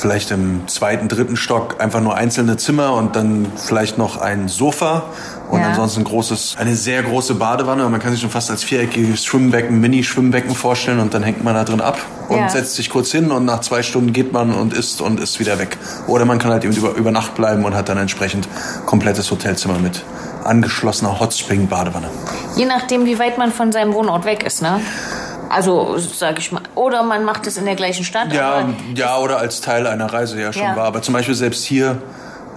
Vielleicht 0.00 0.30
im 0.30 0.66
zweiten, 0.66 1.08
dritten 1.08 1.36
Stock 1.36 1.76
einfach 1.78 2.00
nur 2.00 2.14
einzelne 2.14 2.56
Zimmer 2.56 2.94
und 2.94 3.16
dann 3.16 3.46
vielleicht 3.56 3.98
noch 3.98 4.16
ein 4.16 4.48
Sofa 4.48 5.04
und 5.50 5.60
ja. 5.60 5.68
ansonsten 5.68 6.04
großes, 6.04 6.56
eine 6.58 6.74
sehr 6.74 7.02
große 7.02 7.34
Badewanne. 7.34 7.86
Man 7.88 8.00
kann 8.00 8.12
sich 8.12 8.22
schon 8.22 8.30
fast 8.30 8.50
als 8.50 8.64
viereckiges 8.64 9.24
Schwimmbecken, 9.24 9.78
Mini-Schwimmbecken 9.78 10.54
vorstellen 10.54 11.00
und 11.00 11.12
dann 11.12 11.22
hängt 11.22 11.44
man 11.44 11.54
da 11.54 11.64
drin 11.64 11.82
ab 11.82 11.98
und 12.28 12.38
ja. 12.38 12.48
setzt 12.48 12.76
sich 12.76 12.88
kurz 12.88 13.12
hin 13.12 13.30
und 13.30 13.44
nach 13.44 13.60
zwei 13.60 13.82
Stunden 13.82 14.12
geht 14.14 14.32
man 14.32 14.54
und 14.54 14.72
isst 14.72 15.02
und 15.02 15.20
ist 15.20 15.38
wieder 15.38 15.58
weg. 15.58 15.76
Oder 16.06 16.24
man 16.24 16.38
kann 16.38 16.50
halt 16.50 16.64
eben 16.64 16.74
über, 16.74 16.94
über 16.94 17.10
Nacht 17.10 17.34
bleiben 17.34 17.64
und 17.64 17.74
hat 17.74 17.90
dann 17.90 17.98
entsprechend 17.98 18.48
komplettes 18.86 19.30
Hotelzimmer 19.30 19.78
mit 19.78 20.02
angeschlossener 20.44 21.20
Hotspring-Badewanne. 21.20 22.08
Je 22.56 22.64
nachdem, 22.64 23.04
wie 23.04 23.18
weit 23.18 23.36
man 23.36 23.52
von 23.52 23.70
seinem 23.72 23.92
Wohnort 23.92 24.24
weg 24.24 24.44
ist, 24.44 24.62
ne? 24.62 24.80
Also, 25.50 25.96
sag 25.98 26.38
ich 26.38 26.52
mal. 26.52 26.62
Oder 26.74 27.02
man 27.02 27.24
macht 27.24 27.46
es 27.46 27.56
in 27.56 27.64
der 27.64 27.74
gleichen 27.74 28.04
Stadt. 28.04 28.32
Ja, 28.32 28.68
ja 28.94 29.18
oder 29.18 29.38
als 29.38 29.60
Teil 29.60 29.86
einer 29.86 30.12
Reise 30.12 30.40
ja 30.40 30.52
schon 30.52 30.62
ja. 30.62 30.76
war. 30.76 30.84
Aber 30.84 31.02
zum 31.02 31.12
Beispiel 31.12 31.34
selbst 31.34 31.64
hier, 31.64 32.00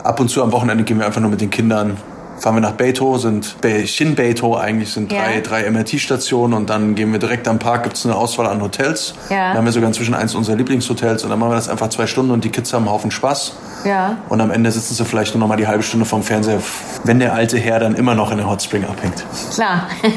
ab 0.03 0.19
und 0.19 0.29
zu 0.29 0.41
am 0.43 0.51
Wochenende 0.51 0.83
gehen 0.83 0.99
wir 0.99 1.05
einfach 1.05 1.21
nur 1.21 1.31
mit 1.31 1.41
den 1.41 1.49
Kindern 1.49 1.97
fahren 2.43 2.55
wir 2.55 2.61
nach 2.61 2.73
Beito, 2.73 3.17
sind 3.17 3.55
Shin 3.85 4.15
Beito 4.15 4.57
eigentlich 4.57 4.91
sind 4.91 5.11
drei, 5.11 5.35
ja. 5.35 5.41
drei 5.41 5.69
MRT-Stationen 5.69 6.53
und 6.53 6.69
dann 6.69 6.93
gehen 6.93 7.11
wir 7.11 7.19
direkt 7.19 7.47
am 7.47 7.57
Park, 7.57 7.83
gibt 7.83 7.95
es 7.95 8.05
eine 8.05 8.15
Auswahl 8.15 8.47
an 8.47 8.61
Hotels. 8.61 9.13
Ja. 9.29 9.51
Da 9.51 9.57
haben 9.57 9.65
wir 9.65 9.71
sogar 9.71 9.87
inzwischen 9.87 10.13
eins 10.13 10.35
unserer 10.35 10.57
Lieblingshotels 10.57 11.23
und 11.23 11.29
dann 11.29 11.39
machen 11.39 11.51
wir 11.51 11.55
das 11.55 11.69
einfach 11.69 11.89
zwei 11.89 12.05
Stunden 12.05 12.31
und 12.31 12.43
die 12.43 12.49
Kids 12.49 12.73
haben 12.73 12.83
einen 12.83 12.91
Haufen 12.91 13.11
Spaß. 13.11 13.53
Ja. 13.85 14.17
Und 14.29 14.41
am 14.41 14.51
Ende 14.51 14.71
sitzen 14.71 14.93
sie 14.93 15.05
vielleicht 15.05 15.33
nur 15.33 15.39
noch 15.39 15.47
mal 15.47 15.57
die 15.57 15.67
halbe 15.67 15.83
Stunde 15.83 16.05
vom 16.05 16.23
Fernseher, 16.23 16.59
wenn 17.03 17.19
der 17.19 17.33
alte 17.33 17.57
Herr 17.57 17.79
dann 17.79 17.95
immer 17.95 18.15
noch 18.15 18.31
in 18.31 18.37
der 18.37 18.49
Hotspring 18.49 18.85
abhängt. 18.85 19.23
Klar. 19.53 19.87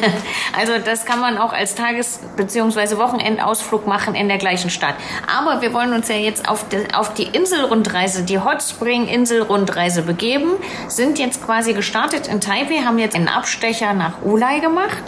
Also 0.58 0.72
das 0.82 1.04
kann 1.04 1.20
man 1.20 1.36
auch 1.36 1.52
als 1.52 1.74
Tages- 1.74 2.20
bzw. 2.36 2.96
Wochenendausflug 2.96 3.86
machen 3.86 4.14
in 4.14 4.28
der 4.28 4.38
gleichen 4.38 4.70
Stadt. 4.70 4.94
Aber 5.38 5.60
wir 5.60 5.74
wollen 5.74 5.92
uns 5.92 6.08
ja 6.08 6.14
jetzt 6.14 6.48
auf 6.48 6.66
die, 6.68 6.78
auf 6.94 7.12
die 7.12 7.24
Inselrundreise, 7.24 8.22
die 8.22 8.38
Hotspring 8.38 9.06
Inselrundreise 9.06 10.00
begeben, 10.02 10.52
sind 10.88 11.18
jetzt 11.18 11.44
quasi 11.44 11.74
gestartet 11.74 12.26
in 12.28 12.40
Taipei, 12.40 12.84
haben 12.86 12.98
jetzt 12.98 13.14
einen 13.16 13.28
Abstecher 13.28 13.92
nach 13.92 14.22
Ulai 14.22 14.60
gemacht 14.60 15.02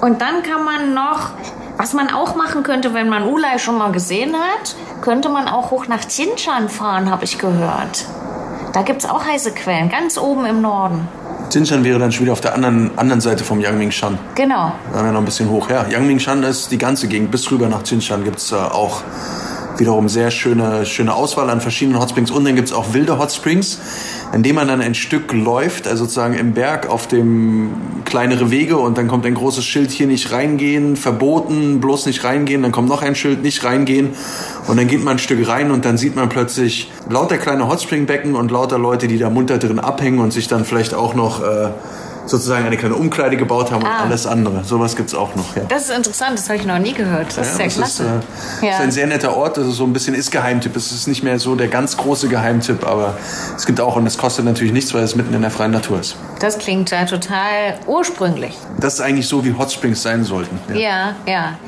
und 0.00 0.22
dann 0.22 0.42
kann 0.42 0.64
man 0.64 0.94
noch 0.94 1.30
was 1.78 1.92
man 1.94 2.10
auch 2.10 2.34
machen 2.34 2.64
könnte, 2.64 2.92
wenn 2.92 3.08
man 3.08 3.22
Ulay 3.22 3.58
schon 3.58 3.78
mal 3.78 3.92
gesehen 3.92 4.34
hat, 4.34 4.74
könnte 5.00 5.28
man 5.28 5.46
auch 5.46 5.70
hoch 5.70 5.86
nach 5.86 6.04
Tinchan 6.04 6.68
fahren, 6.68 7.08
habe 7.08 7.24
ich 7.24 7.38
gehört. 7.38 8.04
Da 8.72 8.82
gibt 8.82 9.04
es 9.04 9.08
auch 9.08 9.24
heiße 9.24 9.52
Quellen, 9.52 9.88
ganz 9.88 10.18
oben 10.18 10.44
im 10.44 10.60
Norden. 10.60 11.08
Tinchan 11.50 11.84
wäre 11.84 11.98
dann 11.98 12.12
schon 12.12 12.24
wieder 12.24 12.32
auf 12.32 12.40
der 12.40 12.54
anderen, 12.54 12.90
anderen 12.98 13.20
Seite 13.20 13.44
vom 13.44 13.60
Yangmingshan. 13.60 14.18
Genau. 14.34 14.72
Da 14.92 14.98
haben 14.98 15.06
wir 15.06 15.12
noch 15.12 15.20
ein 15.20 15.24
bisschen 15.24 15.48
hoch. 15.48 15.70
Ja, 15.70 15.86
Yangmingshan 15.88 16.42
ist 16.42 16.70
die 16.70 16.78
ganze 16.78 17.08
Gegend. 17.08 17.30
Bis 17.30 17.50
rüber 17.50 17.68
nach 17.68 17.84
Tinchan 17.84 18.24
gibt 18.24 18.38
es 18.38 18.52
äh, 18.52 18.56
auch 18.56 19.02
wiederum 19.78 20.08
sehr 20.08 20.30
schöne, 20.30 20.84
schöne 20.86 21.14
Auswahl 21.14 21.50
an 21.50 21.60
verschiedenen 21.60 22.00
Hotsprings. 22.00 22.30
Und 22.30 22.44
dann 22.44 22.56
gibt 22.56 22.68
es 22.68 22.74
auch 22.74 22.92
wilde 22.92 23.18
Hotsprings, 23.18 23.78
in 24.32 24.42
denen 24.42 24.56
man 24.56 24.68
dann 24.68 24.80
ein 24.80 24.94
Stück 24.94 25.32
läuft, 25.32 25.86
also 25.86 26.04
sozusagen 26.04 26.34
im 26.34 26.52
Berg 26.52 26.88
auf 26.88 27.06
dem 27.06 27.72
kleinere 28.04 28.50
Wege. 28.50 28.76
Und 28.76 28.98
dann 28.98 29.08
kommt 29.08 29.26
ein 29.26 29.34
großes 29.34 29.64
Schild 29.64 29.90
hier 29.90 30.06
nicht 30.06 30.32
reingehen, 30.32 30.96
verboten, 30.96 31.80
bloß 31.80 32.06
nicht 32.06 32.24
reingehen, 32.24 32.62
dann 32.62 32.72
kommt 32.72 32.88
noch 32.88 33.02
ein 33.02 33.14
Schild 33.14 33.42
nicht 33.42 33.64
reingehen. 33.64 34.10
Und 34.66 34.76
dann 34.76 34.86
geht 34.86 35.02
man 35.02 35.16
ein 35.16 35.18
Stück 35.18 35.46
rein 35.48 35.70
und 35.70 35.84
dann 35.84 35.96
sieht 35.96 36.16
man 36.16 36.28
plötzlich 36.28 36.90
lauter 37.08 37.38
kleine 37.38 37.68
Hotspringbecken 37.68 38.34
und 38.34 38.50
lauter 38.50 38.78
Leute, 38.78 39.08
die 39.08 39.18
da 39.18 39.30
munter 39.30 39.58
drin 39.58 39.78
abhängen 39.78 40.18
und 40.18 40.32
sich 40.32 40.48
dann 40.48 40.64
vielleicht 40.64 40.94
auch 40.94 41.14
noch 41.14 41.42
äh, 41.42 41.70
sozusagen 42.30 42.66
eine 42.66 42.76
kleine 42.76 42.94
Umkleide 42.94 43.36
gebaut 43.36 43.70
haben 43.70 43.84
ah. 43.84 44.02
und 44.02 44.06
alles 44.06 44.26
andere. 44.26 44.64
Sowas 44.64 44.96
gibt 44.96 45.08
es 45.08 45.14
auch 45.14 45.34
noch. 45.34 45.56
Ja. 45.56 45.62
Das 45.68 45.84
ist 45.84 45.96
interessant, 45.96 46.38
das 46.38 46.48
habe 46.48 46.58
ich 46.58 46.66
noch 46.66 46.78
nie 46.78 46.92
gehört. 46.92 47.28
Das 47.28 47.36
ja, 47.36 47.42
ist 47.42 47.56
sehr 47.56 47.68
klasse. 47.68 48.02
Ist, 48.04 48.62
äh, 48.62 48.66
ja. 48.66 48.72
ist 48.74 48.80
ein 48.80 48.90
sehr 48.90 49.06
netter 49.06 49.36
Ort, 49.36 49.56
das 49.56 49.66
ist 49.66 49.76
so 49.76 49.84
ein 49.84 49.92
bisschen 49.92 50.14
ist 50.14 50.30
Geheimtipp. 50.30 50.76
Es 50.76 50.92
ist 50.92 51.06
nicht 51.06 51.22
mehr 51.22 51.38
so 51.38 51.54
der 51.54 51.68
ganz 51.68 51.96
große 51.96 52.28
Geheimtipp, 52.28 52.86
aber 52.86 53.16
es 53.56 53.66
gibt 53.66 53.80
auch 53.80 53.96
und 53.96 54.06
es 54.06 54.18
kostet 54.18 54.44
natürlich 54.44 54.72
nichts, 54.72 54.94
weil 54.94 55.02
es 55.02 55.16
mitten 55.16 55.34
in 55.34 55.42
der 55.42 55.50
freien 55.50 55.72
Natur 55.72 56.00
ist. 56.00 56.16
Das 56.40 56.58
klingt 56.58 56.90
ja 56.90 57.04
total 57.04 57.74
ursprünglich. 57.86 58.56
Das 58.78 58.94
ist 58.94 59.00
eigentlich 59.00 59.28
so, 59.28 59.44
wie 59.44 59.54
Hot 59.54 59.72
Springs 59.72 60.02
sein 60.02 60.24
sollten. 60.24 60.58
Ja, 60.72 60.78
ja. 60.78 61.14
ja. 61.26 61.58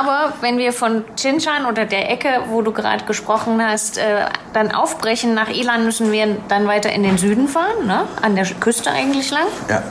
Aber 0.00 0.34
wenn 0.40 0.58
wir 0.58 0.72
von 0.72 1.04
Chinchan 1.16 1.66
oder 1.66 1.84
der 1.84 2.10
Ecke, 2.10 2.28
wo 2.50 2.62
du 2.62 2.72
gerade 2.72 3.04
gesprochen 3.04 3.60
hast, 3.62 3.98
äh, 3.98 4.26
dann 4.52 4.72
aufbrechen 4.72 5.34
nach 5.34 5.48
Ilan, 5.48 5.84
müssen 5.84 6.12
wir 6.12 6.36
dann 6.48 6.66
weiter 6.66 6.90
in 6.92 7.02
den 7.02 7.18
Süden 7.18 7.48
fahren, 7.48 7.86
ne? 7.86 8.04
an 8.22 8.34
der 8.34 8.46
Küste 8.46 8.90
eigentlich 8.90 9.30
lang. 9.30 9.46
Ja 9.68 9.82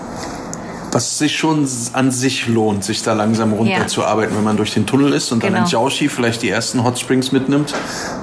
was 0.96 1.18
sich 1.18 1.36
schon 1.36 1.68
an 1.92 2.10
sich 2.10 2.48
lohnt, 2.48 2.86
sich 2.86 3.04
da 3.04 3.12
langsam 3.12 3.52
runterzuarbeiten, 3.52 4.32
ja. 4.32 4.38
wenn 4.38 4.46
man 4.46 4.56
durch 4.56 4.74
den 4.74 4.86
Tunnel 4.86 5.12
ist 5.12 5.30
und 5.34 5.42
genau. 5.42 5.56
dann 5.56 5.66
in 5.66 5.70
Jiaoxi 5.70 6.08
vielleicht 6.08 6.42
die 6.42 6.50
ersten 6.50 6.86
Hot 6.86 6.98
Springs 6.98 7.34
mitnimmt 7.34 7.74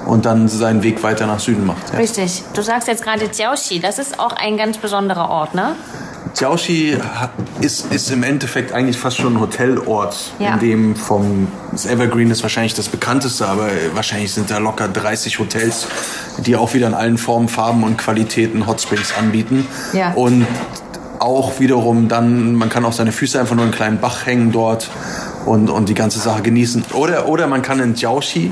und 0.07 0.25
dann 0.25 0.47
seinen 0.47 0.81
Weg 0.81 1.03
weiter 1.03 1.27
nach 1.27 1.39
Süden 1.39 1.67
macht. 1.67 1.93
Ja. 1.93 1.99
Richtig. 1.99 2.41
Du 2.55 2.63
sagst 2.63 2.87
jetzt 2.87 3.03
gerade 3.03 3.29
Jiaoxi, 3.31 3.79
das 3.79 3.99
ist 3.99 4.19
auch 4.19 4.31
ein 4.31 4.57
ganz 4.57 4.79
besonderer 4.79 5.29
Ort, 5.29 5.53
ne? 5.53 5.75
Jiaoxi 6.35 6.97
ist, 7.61 7.93
ist 7.93 8.09
im 8.09 8.23
Endeffekt 8.23 8.71
eigentlich 8.71 8.97
fast 8.97 9.17
schon 9.17 9.35
ein 9.35 9.39
Hotelort, 9.39 10.31
ja. 10.39 10.55
in 10.55 10.59
dem 10.59 10.95
vom 10.95 11.49
das 11.71 11.85
Evergreen 11.85 12.31
ist 12.31 12.41
wahrscheinlich 12.41 12.73
das 12.73 12.89
bekannteste, 12.89 13.47
aber 13.47 13.69
wahrscheinlich 13.93 14.33
sind 14.33 14.49
da 14.49 14.57
locker 14.57 14.87
30 14.87 15.37
Hotels, 15.37 15.85
die 16.39 16.55
auch 16.55 16.73
wieder 16.73 16.87
in 16.87 16.95
allen 16.95 17.19
Formen, 17.19 17.49
Farben 17.49 17.83
und 17.83 17.99
Qualitäten 17.99 18.65
Hot 18.65 18.81
Springs 18.81 19.13
anbieten. 19.15 19.67
Ja. 19.93 20.13
Und 20.13 20.47
auch 21.23 21.59
wiederum 21.59 22.07
dann, 22.07 22.53
man 22.55 22.69
kann 22.69 22.85
auch 22.85 22.93
seine 22.93 23.11
Füße 23.11 23.39
einfach 23.39 23.55
nur 23.55 23.63
in 23.63 23.69
einen 23.69 23.75
kleinen 23.75 23.99
Bach 23.99 24.25
hängen 24.25 24.51
dort 24.51 24.89
und, 25.45 25.69
und 25.69 25.89
die 25.89 25.93
ganze 25.93 26.19
Sache 26.19 26.41
genießen. 26.41 26.85
Oder, 26.93 27.27
oder 27.27 27.47
man 27.47 27.61
kann 27.61 27.79
in 27.79 27.95
Jiaoxi, 27.95 28.51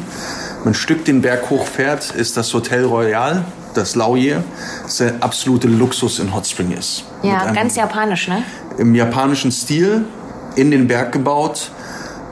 ein 0.65 0.73
Stück 0.73 1.05
den 1.05 1.21
Berg 1.21 1.49
hochfährt, 1.49 2.11
ist 2.11 2.37
das 2.37 2.53
Hotel 2.53 2.85
Royal, 2.85 3.43
das 3.73 3.95
Laoye, 3.95 4.37
das 4.83 4.97
der 4.97 5.15
absolute 5.19 5.67
Luxus 5.67 6.19
in 6.19 6.33
Hot 6.33 6.47
Spring 6.47 6.71
ist. 6.71 7.03
Ja, 7.23 7.51
ganz 7.51 7.75
japanisch, 7.75 8.27
ne? 8.27 8.43
Im 8.77 8.95
japanischen 8.95 9.51
Stil, 9.51 10.05
in 10.55 10.71
den 10.71 10.87
Berg 10.87 11.11
gebaut, 11.11 11.71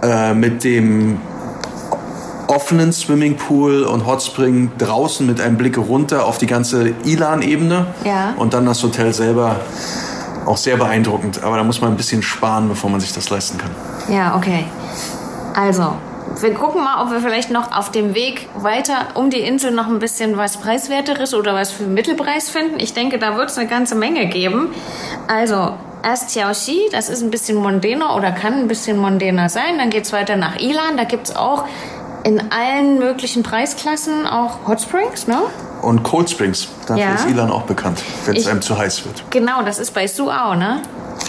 äh, 0.02 0.34
mit 0.34 0.63
dem 0.63 1.19
offenen 2.47 2.91
Swimmingpool 2.91 3.84
und 3.84 4.08
Hotspring 4.08 4.71
draußen 4.78 5.25
mit 5.25 5.39
einem 5.39 5.58
Blick 5.58 5.78
runter 5.78 6.25
auf 6.25 6.39
die 6.39 6.47
ganze 6.47 6.93
Ilan-Ebene 7.06 7.88
ja. 8.04 8.34
und 8.38 8.56
dann 8.56 8.65
das 8.65 8.82
Hotel 8.82 9.13
selber 9.13 9.58
auch 10.45 10.58
sehr 10.58 10.78
beeindruckend, 10.78 11.43
aber 11.43 11.58
da 11.58 11.63
muss 11.63 11.82
man 11.82 11.91
ein 11.91 11.97
bisschen 11.97 12.21
sparen, 12.21 12.69
bevor 12.69 12.89
man 12.89 12.99
sich 12.99 13.13
das 13.13 13.30
leisten 13.30 13.58
kann. 13.58 13.71
Ja, 14.10 14.36
okay. 14.36 14.65
Also, 15.56 15.93
wir 16.39 16.54
gucken 16.54 16.84
mal, 16.84 17.04
ob 17.04 17.12
wir 17.12 17.19
vielleicht 17.19 17.52
noch 17.52 17.75
auf 17.75 17.91
dem 17.91 18.13
Weg 18.13 18.47
weiter 18.56 19.08
um 19.15 19.30
die 19.30 19.39
Insel 19.39 19.71
noch 19.71 19.88
ein 19.88 19.99
bisschen 19.99 20.38
was 20.38 20.58
Preiswerteres 20.58 21.34
oder 21.34 21.54
was 21.54 21.71
für 21.71 21.84
Mittelpreis 21.84 22.49
finden. 22.49 22.80
Ich 22.80 22.93
denke, 22.93 23.19
da 23.19 23.36
wird 23.36 23.49
es 23.49 23.58
eine 23.58 23.67
ganze 23.67 23.95
Menge 23.95 24.28
geben. 24.28 24.69
Also, 25.28 25.73
erst 26.04 26.28
Xiaoxi, 26.28 26.89
das 26.91 27.10
ist 27.10 27.21
ein 27.21 27.32
bisschen 27.32 27.58
mondäner 27.58 28.15
oder 28.15 28.32
kann 28.32 28.54
ein 28.54 28.67
bisschen 28.67 28.97
mondäner 28.97 29.49
sein. 29.49 29.78
Dann 29.78 29.89
geht 29.89 30.06
es 30.06 30.13
weiter 30.13 30.36
nach 30.36 30.58
Ilan, 30.60 30.97
da 30.97 31.04
gibt 31.04 31.30
es 31.30 31.36
auch 31.36 31.65
in 32.23 32.52
allen 32.52 32.99
möglichen 32.99 33.43
Preisklassen 33.43 34.25
auch 34.25 34.67
Hot 34.67 34.82
Springs, 34.82 35.28
ne? 35.28 35.39
Und 35.82 36.04
Cold 36.04 36.30
Springs, 36.30 36.68
dafür 36.88 37.04
ja. 37.04 37.15
ist 37.15 37.30
Ilan 37.30 37.52
auch 37.52 37.63
bekannt, 37.63 38.04
wenn 38.26 38.36
es 38.36 38.48
einem 38.48 38.62
zu 38.62 38.78
heiß 38.78 39.06
wird. 39.06 39.24
Genau, 39.30 39.63
das 39.63 39.80
ist 39.80 39.94
bei 39.94 40.08
Suao, 40.08 40.56
ne? 40.56 40.82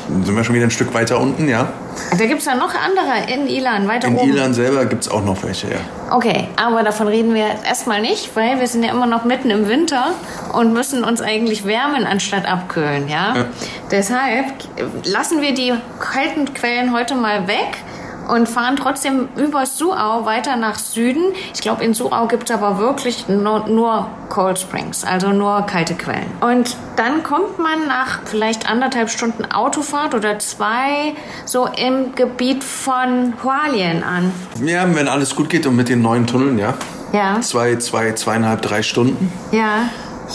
Dann 0.08 0.24
sind 0.24 0.36
wir 0.36 0.44
schon 0.44 0.54
wieder 0.54 0.64
ein 0.64 0.70
Stück 0.70 0.92
weiter 0.92 1.20
unten, 1.20 1.48
ja. 1.48 1.68
Da 2.16 2.26
gibt 2.26 2.40
es 2.40 2.46
ja 2.46 2.54
noch 2.54 2.72
andere 2.74 3.32
in 3.32 3.46
Ilan, 3.46 3.86
weiter 3.86 4.08
in 4.08 4.16
oben. 4.16 4.28
In 4.28 4.34
Ilan 4.34 4.54
selber 4.54 4.84
gibt 4.86 5.04
es 5.04 5.10
auch 5.10 5.24
noch 5.24 5.42
welche, 5.42 5.68
ja. 5.68 5.78
Okay, 6.10 6.48
aber 6.56 6.82
davon 6.82 7.06
reden 7.08 7.34
wir 7.34 7.46
erstmal 7.64 8.00
nicht, 8.00 8.34
weil 8.34 8.58
wir 8.58 8.66
sind 8.66 8.82
ja 8.82 8.90
immer 8.90 9.06
noch 9.06 9.24
mitten 9.24 9.50
im 9.50 9.68
Winter 9.68 10.12
und 10.52 10.72
müssen 10.72 11.04
uns 11.04 11.20
eigentlich 11.20 11.64
wärmen 11.64 12.06
anstatt 12.06 12.46
abkühlen, 12.46 13.08
ja? 13.08 13.36
ja. 13.36 13.44
Deshalb 13.90 14.46
lassen 15.04 15.40
wir 15.40 15.54
die 15.54 15.74
kalten 16.00 16.52
Quellen 16.54 16.92
heute 16.92 17.14
mal 17.14 17.46
weg 17.46 17.78
und 18.30 18.48
fahren 18.48 18.76
trotzdem 18.76 19.28
über 19.36 19.66
Suau 19.66 20.24
weiter 20.24 20.56
nach 20.56 20.78
Süden. 20.78 21.22
Ich 21.54 21.60
glaube, 21.60 21.84
in 21.84 21.94
Suau 21.94 22.26
gibt 22.26 22.50
es 22.50 22.56
aber 22.56 22.78
wirklich 22.78 23.28
nur, 23.28 23.66
nur 23.68 24.06
Cold 24.28 24.58
Springs, 24.58 25.04
also 25.04 25.28
nur 25.28 25.62
kalte 25.62 25.94
Quellen. 25.94 26.30
Und 26.40 26.76
dann 26.96 27.22
kommt 27.22 27.58
man 27.58 27.86
nach 27.88 28.20
vielleicht 28.24 28.70
anderthalb 28.70 29.10
Stunden 29.10 29.44
Autofahrt 29.44 30.14
oder 30.14 30.38
zwei 30.38 31.14
so 31.44 31.66
im 31.66 32.14
Gebiet 32.14 32.62
von 32.62 33.34
Hualien 33.42 34.02
an. 34.02 34.32
Ja, 34.64 34.86
wenn 34.94 35.08
alles 35.08 35.34
gut 35.34 35.50
geht 35.50 35.66
und 35.66 35.76
mit 35.76 35.88
den 35.88 36.02
neuen 36.02 36.26
Tunneln, 36.26 36.58
ja. 36.58 36.74
Ja. 37.12 37.40
Zwei, 37.40 37.76
zwei, 37.76 38.12
zweieinhalb, 38.12 38.62
drei 38.62 38.82
Stunden. 38.82 39.32
Ja. 39.50 39.88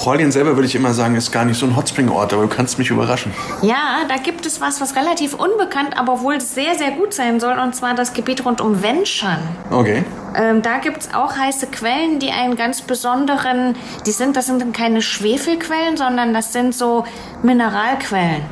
Hualien 0.03 0.31
selber 0.31 0.55
würde 0.55 0.67
ich 0.67 0.75
immer 0.75 0.93
sagen, 0.93 1.15
ist 1.15 1.31
gar 1.31 1.45
nicht 1.45 1.57
so 1.57 1.65
ein 1.65 1.75
Hotspring-Ort, 1.75 2.33
aber 2.33 2.43
du 2.43 2.47
kannst 2.49 2.77
mich 2.77 2.89
überraschen. 2.89 3.33
Ja, 3.61 4.01
da 4.07 4.17
gibt 4.17 4.45
es 4.45 4.59
was, 4.59 4.81
was 4.81 4.95
relativ 4.95 5.33
unbekannt, 5.33 5.97
aber 5.97 6.21
wohl 6.21 6.41
sehr, 6.41 6.75
sehr 6.75 6.91
gut 6.91 7.13
sein 7.13 7.39
soll, 7.39 7.57
und 7.57 7.75
zwar 7.75 7.95
das 7.95 8.13
Gebiet 8.13 8.45
rund 8.45 8.61
um 8.61 8.81
Wenshan. 8.81 9.39
Okay. 9.71 10.03
Ähm, 10.35 10.61
da 10.61 10.77
gibt 10.79 10.97
es 10.97 11.13
auch 11.13 11.37
heiße 11.37 11.67
Quellen, 11.67 12.19
die 12.19 12.31
einen 12.31 12.55
ganz 12.55 12.81
besonderen, 12.81 13.75
die 14.05 14.11
sind, 14.11 14.35
das 14.35 14.47
sind 14.47 14.73
keine 14.73 15.01
Schwefelquellen, 15.01 15.97
sondern 15.97 16.33
das 16.33 16.51
sind 16.51 16.75
so 16.75 17.05
Mineralquellen. 17.41 18.43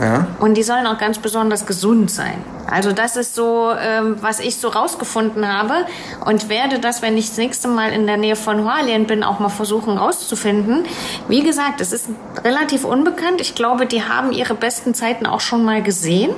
Ja. 0.00 0.26
Und 0.40 0.54
die 0.54 0.62
sollen 0.62 0.86
auch 0.86 0.98
ganz 0.98 1.18
besonders 1.18 1.66
gesund 1.66 2.10
sein. 2.10 2.42
Also 2.70 2.92
das 2.92 3.16
ist 3.16 3.34
so, 3.34 3.70
ähm, 3.78 4.16
was 4.20 4.40
ich 4.40 4.56
so 4.56 4.68
rausgefunden 4.68 5.46
habe 5.46 5.86
und 6.24 6.48
werde 6.48 6.78
das, 6.78 7.02
wenn 7.02 7.16
ich 7.16 7.28
das 7.28 7.38
nächste 7.38 7.68
Mal 7.68 7.92
in 7.92 8.06
der 8.06 8.16
Nähe 8.16 8.36
von 8.36 8.64
Hualien 8.64 9.06
bin, 9.06 9.22
auch 9.22 9.38
mal 9.38 9.48
versuchen 9.48 9.96
rauszufinden. 9.98 10.84
Wie 11.28 11.42
gesagt, 11.42 11.80
es 11.80 11.92
ist 11.92 12.08
relativ 12.44 12.84
unbekannt. 12.84 13.40
Ich 13.40 13.54
glaube, 13.54 13.86
die 13.86 14.02
haben 14.02 14.32
ihre 14.32 14.54
besten 14.54 14.94
Zeiten 14.94 15.26
auch 15.26 15.40
schon 15.40 15.64
mal 15.64 15.82
gesehen. 15.82 16.32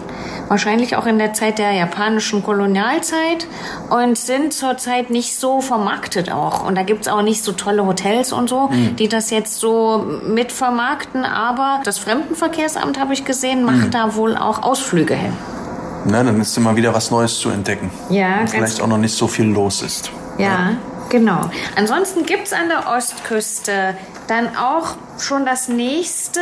Wahrscheinlich 0.48 0.96
auch 0.96 1.06
in 1.06 1.18
der 1.18 1.32
Zeit 1.32 1.58
der 1.58 1.72
japanischen 1.72 2.42
Kolonialzeit 2.42 3.46
und 3.90 4.16
sind 4.18 4.52
zurzeit 4.52 5.10
nicht 5.10 5.38
so 5.38 5.60
vermarktet 5.60 6.30
auch. 6.30 6.66
Und 6.66 6.74
da 6.76 6.82
gibt's 6.82 7.08
auch 7.08 7.22
nicht 7.22 7.42
so 7.42 7.52
tolle 7.52 7.86
Hotels 7.86 8.32
und 8.32 8.48
so, 8.48 8.70
die 8.98 9.08
das 9.08 9.30
jetzt 9.30 9.58
so 9.58 10.06
mitvermarkten. 10.26 11.24
Aber 11.24 11.80
das 11.84 11.98
Fremdenverkehrsamt, 11.98 12.98
habe 12.98 13.12
ich 13.12 13.24
gesehen, 13.24 13.64
macht 13.64 13.94
da 13.94 14.14
wohl 14.14 14.36
auch 14.36 14.62
Ausflüge 14.62 15.14
hin. 15.14 15.32
Na, 16.04 16.22
dann 16.22 16.40
ist 16.40 16.56
immer 16.56 16.76
wieder 16.76 16.94
was 16.94 17.10
Neues 17.10 17.38
zu 17.38 17.50
entdecken. 17.50 17.90
Ja, 18.10 18.40
Und 18.40 18.50
vielleicht 18.50 18.80
auch 18.80 18.86
noch 18.86 18.98
nicht 18.98 19.16
so 19.16 19.28
viel 19.28 19.46
los 19.46 19.82
ist. 19.82 20.10
Ja, 20.38 20.76
genau. 21.08 21.50
Ansonsten 21.76 22.24
gibt's 22.24 22.52
an 22.52 22.68
der 22.68 22.88
Ostküste 22.88 23.94
dann 24.28 24.56
auch 24.56 24.96
schon 25.18 25.44
das 25.44 25.68
nächste. 25.68 26.40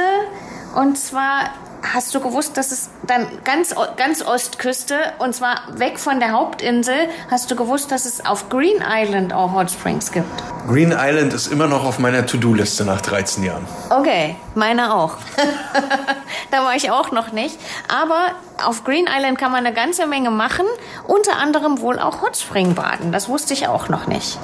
Und 0.74 0.98
zwar 0.98 1.50
hast 1.94 2.14
du 2.14 2.20
gewusst, 2.20 2.56
dass 2.56 2.72
es 2.72 2.90
dann 3.06 3.26
ganz, 3.44 3.74
ganz 3.96 4.22
Ostküste, 4.22 4.96
und 5.18 5.34
zwar 5.34 5.60
weg 5.76 5.98
von 5.98 6.18
der 6.20 6.32
Hauptinsel, 6.32 6.94
hast 7.30 7.50
du 7.50 7.56
gewusst, 7.56 7.92
dass 7.92 8.04
es 8.04 8.24
auf 8.24 8.48
Green 8.48 8.82
Island 8.86 9.32
auch 9.32 9.52
Hot 9.52 9.70
Springs 9.70 10.10
gibt? 10.10 10.26
Green 10.68 10.92
Island 10.96 11.32
ist 11.32 11.46
immer 11.46 11.68
noch 11.68 11.84
auf 11.84 11.98
meiner 11.98 12.26
To-Do-Liste 12.26 12.84
nach 12.84 13.00
13 13.00 13.44
Jahren. 13.44 13.64
Okay, 13.90 14.36
meine 14.54 14.94
auch. 14.94 15.16
da 16.50 16.64
war 16.64 16.74
ich 16.74 16.90
auch 16.90 17.12
noch 17.12 17.32
nicht. 17.32 17.58
Aber 17.88 18.32
auf 18.64 18.84
Green 18.84 19.06
Island 19.06 19.38
kann 19.38 19.52
man 19.52 19.66
eine 19.66 19.74
ganze 19.74 20.06
Menge 20.06 20.30
machen, 20.30 20.66
unter 21.06 21.36
anderem 21.36 21.80
wohl 21.80 21.98
auch 21.98 22.22
Hot 22.22 22.36
Spring 22.36 22.74
baden. 22.74 23.12
Das 23.12 23.28
wusste 23.28 23.54
ich 23.54 23.68
auch 23.68 23.88
noch 23.88 24.06
nicht. 24.06 24.38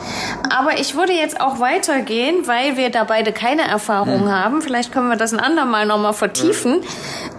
Aber 0.51 0.79
ich 0.79 0.95
würde 0.95 1.13
jetzt 1.13 1.41
auch 1.41 1.61
weitergehen, 1.61 2.47
weil 2.47 2.77
wir 2.77 2.91
da 2.91 3.05
beide 3.05 3.33
keine 3.33 3.63
Erfahrung 3.63 4.31
haben. 4.31 4.63
Vielleicht 4.63 4.93
können 4.93 5.09
wir 5.09 5.17
das 5.17 5.33
ein 5.33 5.41
andermal 5.41 5.87
nochmal 5.87 6.13
vertiefen. 6.13 6.83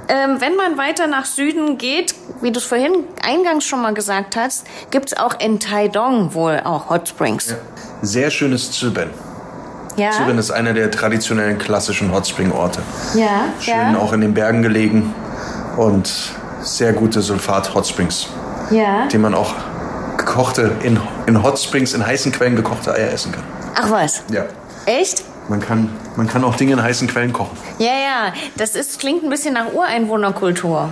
Ähm, 0.07 0.41
wenn 0.41 0.55
man 0.55 0.77
weiter 0.77 1.07
nach 1.07 1.25
Süden 1.25 1.77
geht, 1.77 2.15
wie 2.41 2.51
du 2.51 2.59
es 2.59 2.65
vorhin 2.65 2.91
eingangs 3.25 3.63
schon 3.65 3.81
mal 3.81 3.93
gesagt 3.93 4.35
hast, 4.35 4.65
gibt's 4.91 5.15
auch 5.15 5.39
in 5.39 5.59
Taidong 5.59 6.33
wohl 6.33 6.61
auch 6.63 6.89
Hot 6.89 7.07
Springs. 7.07 7.55
Sehr 8.01 8.29
schönes 8.29 8.71
Zyben. 8.71 9.09
Ja, 9.95 10.11
Zyben 10.11 10.37
ist 10.39 10.51
einer 10.51 10.73
der 10.73 10.89
traditionellen 10.89 11.57
klassischen 11.57 12.11
Hot 12.11 12.27
Spring 12.27 12.51
Orte. 12.51 12.81
ja, 13.13 13.45
Schön 13.59 13.93
ja. 13.93 13.97
auch 13.97 14.11
in 14.11 14.21
den 14.21 14.33
Bergen 14.33 14.63
gelegen 14.63 15.13
und 15.77 16.33
sehr 16.63 16.93
gute 16.93 17.21
Sulfat 17.21 17.73
Hot 17.75 17.85
Springs, 17.87 18.27
ja. 18.71 19.07
die 19.07 19.17
man 19.17 19.35
auch 19.35 19.53
gekochte, 20.17 20.71
in, 20.83 20.99
in 21.27 21.43
Hot 21.43 21.59
Springs, 21.59 21.93
in 21.93 22.05
heißen 22.05 22.31
Quellen 22.31 22.55
gekochte 22.55 22.93
Eier 22.93 23.11
essen 23.11 23.31
kann. 23.31 23.43
Ach 23.75 23.91
was, 23.91 24.23
Ja. 24.31 24.45
echt? 24.85 25.23
Man 25.49 25.59
kann, 25.59 25.89
man 26.15 26.27
kann 26.27 26.43
auch 26.45 26.55
Dinge 26.55 26.73
in 26.73 26.81
heißen 26.81 27.07
Quellen 27.07 27.33
kochen. 27.33 27.57
Ja, 27.77 27.87
ja, 27.87 28.33
das 28.55 28.75
ist, 28.75 28.99
klingt 28.99 29.23
ein 29.23 29.29
bisschen 29.29 29.53
nach 29.53 29.73
Ureinwohnerkultur. 29.73 30.89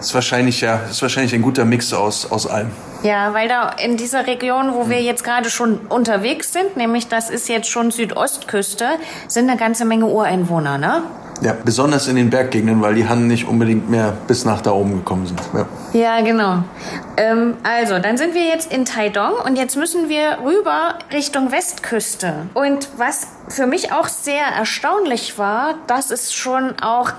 Ist 0.00 0.14
wahrscheinlich, 0.14 0.62
ja, 0.62 0.80
ist 0.90 1.02
wahrscheinlich 1.02 1.34
ein 1.34 1.42
guter 1.42 1.66
Mix 1.66 1.92
aus, 1.92 2.30
aus 2.32 2.46
allem. 2.46 2.70
Ja, 3.02 3.34
weil 3.34 3.48
da 3.48 3.68
in 3.82 3.98
dieser 3.98 4.26
Region, 4.26 4.72
wo 4.74 4.88
wir 4.88 5.02
jetzt 5.02 5.24
gerade 5.24 5.50
schon 5.50 5.78
unterwegs 5.88 6.54
sind, 6.54 6.78
nämlich 6.78 7.08
das 7.08 7.28
ist 7.28 7.48
jetzt 7.50 7.68
schon 7.68 7.90
Südostküste, 7.90 8.86
sind 9.28 9.50
eine 9.50 9.58
ganze 9.58 9.84
Menge 9.84 10.06
Ureinwohner, 10.06 10.78
ne? 10.78 11.02
Ja, 11.42 11.54
besonders 11.64 12.06
in 12.06 12.16
den 12.16 12.28
Berggegenden, 12.28 12.82
weil 12.82 12.94
die 12.94 13.08
Hannen 13.08 13.26
nicht 13.26 13.48
unbedingt 13.48 13.88
mehr 13.88 14.12
bis 14.26 14.44
nach 14.44 14.60
da 14.60 14.72
oben 14.72 14.96
gekommen 14.96 15.26
sind. 15.26 15.40
Ja. 15.54 15.66
Ja, 15.92 16.20
genau. 16.20 16.64
Ähm, 17.16 17.54
also, 17.62 17.98
dann 17.98 18.18
sind 18.18 18.34
wir 18.34 18.46
jetzt 18.46 18.70
in 18.72 18.84
Taidong 18.84 19.32
und 19.46 19.56
jetzt 19.56 19.76
müssen 19.76 20.08
wir 20.08 20.38
rüber 20.44 20.98
Richtung 21.12 21.50
Westküste. 21.50 22.46
Und 22.54 22.88
was 22.96 23.28
für 23.48 23.66
mich 23.66 23.92
auch 23.92 24.08
sehr 24.08 24.44
erstaunlich 24.44 25.38
war, 25.38 25.74
dass 25.86 26.10
es 26.10 26.34
schon 26.34 26.78
auch 26.80 27.12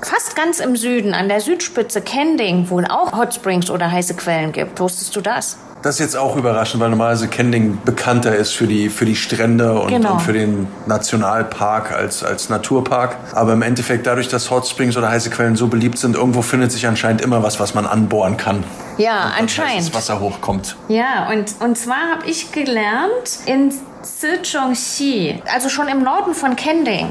fast 0.00 0.36
ganz 0.36 0.60
im 0.60 0.76
Süden, 0.76 1.14
an 1.14 1.28
der 1.28 1.40
Südspitze 1.40 2.00
Kending, 2.00 2.70
wohl 2.70 2.84
auch 2.84 3.16
Hot 3.16 3.34
Springs 3.34 3.70
oder 3.70 3.90
heiße 3.90 4.14
Quellen 4.14 4.52
gibt. 4.52 4.78
Wusstest 4.78 5.16
du 5.16 5.20
das? 5.20 5.56
Das 5.82 5.96
ist 5.96 6.00
jetzt 6.00 6.16
auch 6.16 6.34
überraschend, 6.36 6.82
weil 6.82 6.90
normalerweise 6.90 7.28
Kending 7.28 7.78
bekannter 7.84 8.34
ist 8.34 8.52
für 8.54 8.66
die, 8.66 8.88
für 8.88 9.04
die 9.04 9.14
Strände 9.14 9.78
und, 9.78 9.88
Genau. 9.90 10.14
und 10.14 10.20
für 10.22 10.32
den 10.32 10.66
Nationalpark 10.86 11.92
als, 11.92 12.24
als 12.24 12.48
Naturpark. 12.48 13.16
Aber 13.34 13.52
im 13.52 13.62
Endeffekt, 13.62 14.06
dadurch, 14.06 14.26
dass 14.28 14.50
Hot 14.50 14.66
Springs 14.66 14.96
oder 14.96 15.10
heiße 15.10 15.30
Quellen 15.30 15.54
so 15.54 15.68
beliebt 15.68 15.98
sind, 15.98 16.16
irgendwo 16.16 16.42
findet 16.42 16.72
sich 16.72 16.86
anscheinend 16.88 17.20
immer 17.20 17.42
was, 17.44 17.60
was 17.60 17.74
man 17.74 17.86
anbohren 17.86 18.36
kann. 18.36 18.64
Ja, 18.98 19.32
anscheinend. 19.38 19.94
Wasser 19.94 20.18
hochkommt. 20.18 20.76
Ja, 20.88 21.28
und, 21.30 21.54
und 21.60 21.76
zwar 21.78 22.10
habe 22.16 22.26
ich 22.28 22.50
gelernt 22.50 23.38
in 23.44 23.72
Sichuanxi, 24.02 25.40
also 25.52 25.68
schon 25.68 25.88
im 25.88 26.02
Norden 26.02 26.34
von 26.34 26.56
Kending, 26.56 27.08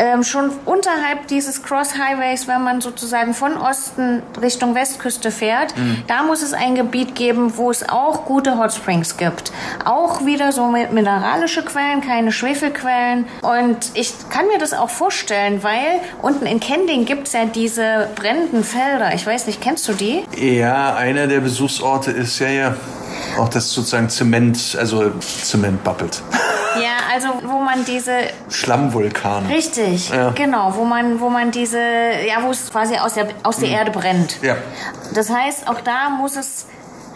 ähm, 0.00 0.24
schon 0.24 0.50
unterhalb 0.64 1.26
dieses 1.28 1.62
Cross 1.62 1.94
Highways, 1.98 2.48
wenn 2.48 2.62
man 2.62 2.80
sozusagen 2.80 3.34
von 3.34 3.56
Osten 3.56 4.22
Richtung 4.40 4.74
Westküste 4.74 5.30
fährt, 5.30 5.74
da 6.06 6.22
muss 6.22 6.42
es 6.42 6.54
ein 6.54 6.74
Gebiet 6.74 7.14
geben, 7.14 7.56
wo 7.56 7.70
es 7.70 7.86
auch 7.88 8.24
gute 8.24 8.56
Hot 8.56 8.72
Springs 8.72 9.16
gibt. 9.18 9.52
Auch 9.84 10.24
wieder 10.24 10.52
so 10.52 10.66
mineralische 10.68 11.62
Quellen, 11.62 12.00
keine 12.00 12.32
Schwefelquellen. 12.32 13.26
Und 13.42 13.90
ich 13.94 14.14
kann 14.30 14.46
mir 14.46 14.58
das 14.58 14.72
auch 14.72 14.90
vorstellen, 14.90 15.62
weil 15.62 16.00
unten 16.22 16.46
in 16.46 16.60
Kending 16.60 17.04
gibt 17.04 17.26
es 17.26 17.34
ja 17.34 17.44
diese 17.44 18.08
brennenden 18.14 18.64
Felder. 18.64 19.14
Ich 19.14 19.26
weiß 19.26 19.46
nicht, 19.46 19.60
kennst 19.60 19.86
du 19.88 19.92
die? 19.92 20.24
Ja, 20.36 20.94
einer 20.94 21.26
der 21.26 21.40
Besuchsorte 21.40 22.10
ist 22.10 22.38
ja, 22.38 22.48
ja 22.48 22.74
auch 23.38 23.48
das 23.48 23.70
sozusagen 23.70 24.08
Zement, 24.08 24.76
also 24.78 25.10
Zement 25.20 25.84
babbelt. 25.84 26.22
Ja, 27.10 27.14
also 27.14 27.28
wo 27.48 27.58
man 27.58 27.84
diese 27.84 28.12
Schlammvulkan. 28.48 29.46
Richtig, 29.46 30.10
Ja. 30.10 30.30
genau, 30.30 30.74
wo 30.76 30.84
man, 30.84 31.20
wo 31.20 31.28
man 31.28 31.50
diese, 31.50 31.78
ja, 31.78 32.42
wo 32.42 32.50
es 32.50 32.70
quasi 32.70 32.96
aus 32.96 33.14
der, 33.14 33.28
aus 33.42 33.58
der 33.58 33.70
Erde 33.70 33.90
brennt. 33.90 34.42
Ja. 34.42 34.56
Das 35.14 35.30
heißt, 35.30 35.68
auch 35.68 35.80
da 35.80 36.10
muss 36.10 36.36
es 36.36 36.66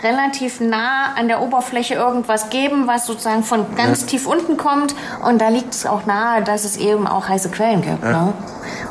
relativ 0.02 0.60
nah 0.60 1.14
an 1.16 1.28
der 1.28 1.40
Oberfläche 1.40 1.94
irgendwas 1.94 2.50
geben, 2.50 2.86
was 2.86 3.06
sozusagen 3.06 3.42
von 3.42 3.74
ganz 3.74 4.04
tief 4.04 4.26
unten 4.26 4.56
kommt. 4.56 4.94
Und 5.24 5.40
da 5.40 5.48
liegt 5.48 5.72
es 5.74 5.86
auch 5.86 6.04
nahe, 6.04 6.42
dass 6.42 6.64
es 6.64 6.76
eben 6.76 7.06
auch 7.06 7.28
heiße 7.28 7.50
Quellen 7.50 7.80
gibt. 7.80 8.02
Ne? 8.02 8.34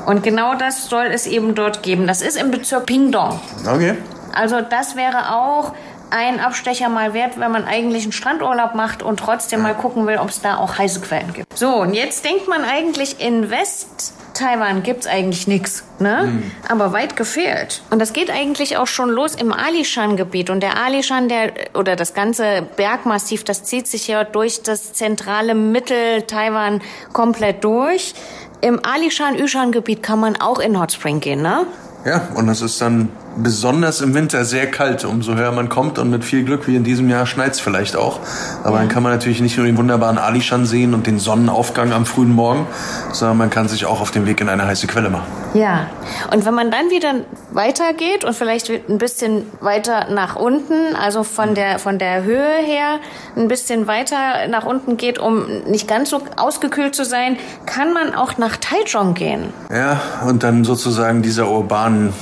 Und 0.08 0.24
genau 0.24 0.56
das 0.56 0.88
soll 0.90 1.06
es 1.06 1.28
eben 1.28 1.54
dort 1.54 1.84
geben. 1.84 2.08
Das 2.08 2.22
ist 2.22 2.36
im 2.36 2.50
Bezirk 2.50 2.88
Pingdong. 2.88 3.40
Okay. 3.68 3.96
Also 4.34 4.62
das 4.62 4.96
wäre 4.96 5.36
auch 5.36 5.74
ein 6.14 6.40
Abstecher 6.40 6.90
mal 6.90 7.14
wert, 7.14 7.40
wenn 7.40 7.52
man 7.52 7.66
eigentlich 7.66 8.04
einen 8.04 8.12
Strandurlaub 8.12 8.76
macht 8.76 9.02
und 9.02 9.20
trotzdem 9.20 9.64
mal 9.64 9.74
gucken 9.74 10.06
will, 10.06 10.18
ob 10.18 10.30
es 10.30 10.42
da 10.42 10.58
auch 10.58 10.78
heiße 10.78 11.02
Quellen 11.02 11.34
gibt. 11.34 11.58
So, 11.58 11.76
und 11.78 11.94
jetzt 11.94 12.24
denkt 12.24 12.48
man 12.48 12.64
eigentlich, 12.64 13.20
in 13.20 13.50
West-Taiwan 13.50 14.84
gibt's 14.84 15.08
eigentlich 15.08 15.48
nichts, 15.48 15.84
ne? 15.98 16.44
Aber 16.70 16.94
weit 16.94 17.16
gefehlt. 17.16 17.82
Und 17.90 17.98
das 18.00 18.14
geht 18.14 18.30
eigentlich 18.30 18.78
auch 18.78 18.86
schon 18.86 19.10
los 19.10 19.34
im 19.34 19.52
Alishan-Gebiet. 19.52 20.52
Und 20.52 20.62
der 20.62 20.78
Alishan, 20.78 21.30
der, 21.30 21.52
oder 21.74 21.96
das 21.96 22.14
ganze 22.14 22.62
Bergmassiv, 22.76 23.44
das 23.44 23.64
zieht 23.64 23.88
sich 23.88 24.08
ja 24.08 24.24
durch 24.24 24.62
das 24.62 24.94
zentrale 24.94 25.56
Mittel-Taiwan 25.56 26.82
komplett 27.12 27.64
durch. 27.64 28.14
Im 28.62 28.80
Alishan-Yushan-Gebiet 28.86 30.04
kann 30.04 30.20
man 30.20 30.40
auch 30.40 30.60
in 30.60 30.80
Hot 30.80 30.92
Spring 30.92 31.20
gehen, 31.20 31.42
ne? 31.42 31.66
Ja, 32.06 32.28
und 32.36 32.50
es 32.50 32.62
ist 32.62 32.80
dann 32.82 33.10
besonders 33.38 34.02
im 34.02 34.14
Winter 34.14 34.46
sehr 34.46 34.70
kalt, 34.70 35.06
umso 35.06 35.36
höher 35.36 35.52
man 35.52 35.70
kommt 35.70 36.00
und 36.00 36.10
mit 36.10 36.24
viel 36.24 36.44
Glück 36.44 36.68
wie 36.68 36.76
in 36.76 36.84
diesem 36.84 37.10
Jahr 37.10 37.26
schneit's 37.26 37.60
vielleicht 37.60 37.96
auch. 37.96 38.20
Aber 38.64 38.78
dann 38.78 38.90
kann 38.90 39.04
man 39.04 39.12
natürlich 39.12 39.42
nicht 39.42 39.58
nur 39.58 39.66
den 39.66 39.78
wunderbaren 39.78 40.18
Alishan 40.18 40.66
sehen 40.66 40.94
und 40.94 41.08
den 41.08 41.20
Sonnenaufgang 41.20 41.94
am 41.94 42.06
frühen 42.06 42.32
Morgen, 42.32 42.68
sondern 43.12 43.38
man 43.38 43.50
kann 43.50 43.68
sich 43.68 43.86
auch 43.86 44.02
auf 44.02 44.12
den 44.12 44.26
Weg 44.26 44.42
in 44.42 44.50
eine 44.50 44.66
heiße 44.66 44.88
Quelle 44.88 45.10
machen. 45.10 45.43
Ja, 45.54 45.88
und 46.32 46.46
wenn 46.46 46.54
man 46.54 46.72
dann 46.72 46.90
wieder 46.90 47.14
weitergeht 47.52 48.24
und 48.24 48.34
vielleicht 48.34 48.70
ein 48.70 48.98
bisschen 48.98 49.46
weiter 49.60 50.08
nach 50.10 50.36
unten, 50.36 50.96
also 50.96 51.24
von 51.24 51.54
der, 51.54 51.78
von 51.78 52.00
der 52.00 52.24
Höhe 52.24 52.58
her 52.64 53.00
ein 53.36 53.48
bisschen 53.48 53.86
weiter 53.86 54.48
nach 54.50 54.66
unten 54.66 54.98
geht, 54.98 55.20
um 55.20 55.46
nicht 55.66 55.88
ganz 55.88 56.10
so 56.10 56.22
ausgekühlt 56.38 56.96
zu 56.96 57.06
sein, 57.06 57.38
kann 57.66 57.94
man 57.94 58.16
auch 58.16 58.38
nach 58.38 58.58
Taichung 58.58 59.14
gehen. 59.14 59.54
Ja, 59.72 60.02
und 60.28 60.44
dann 60.44 60.64
sozusagen 60.64 61.22
dieser 61.22 61.50
urbanen 61.50 62.14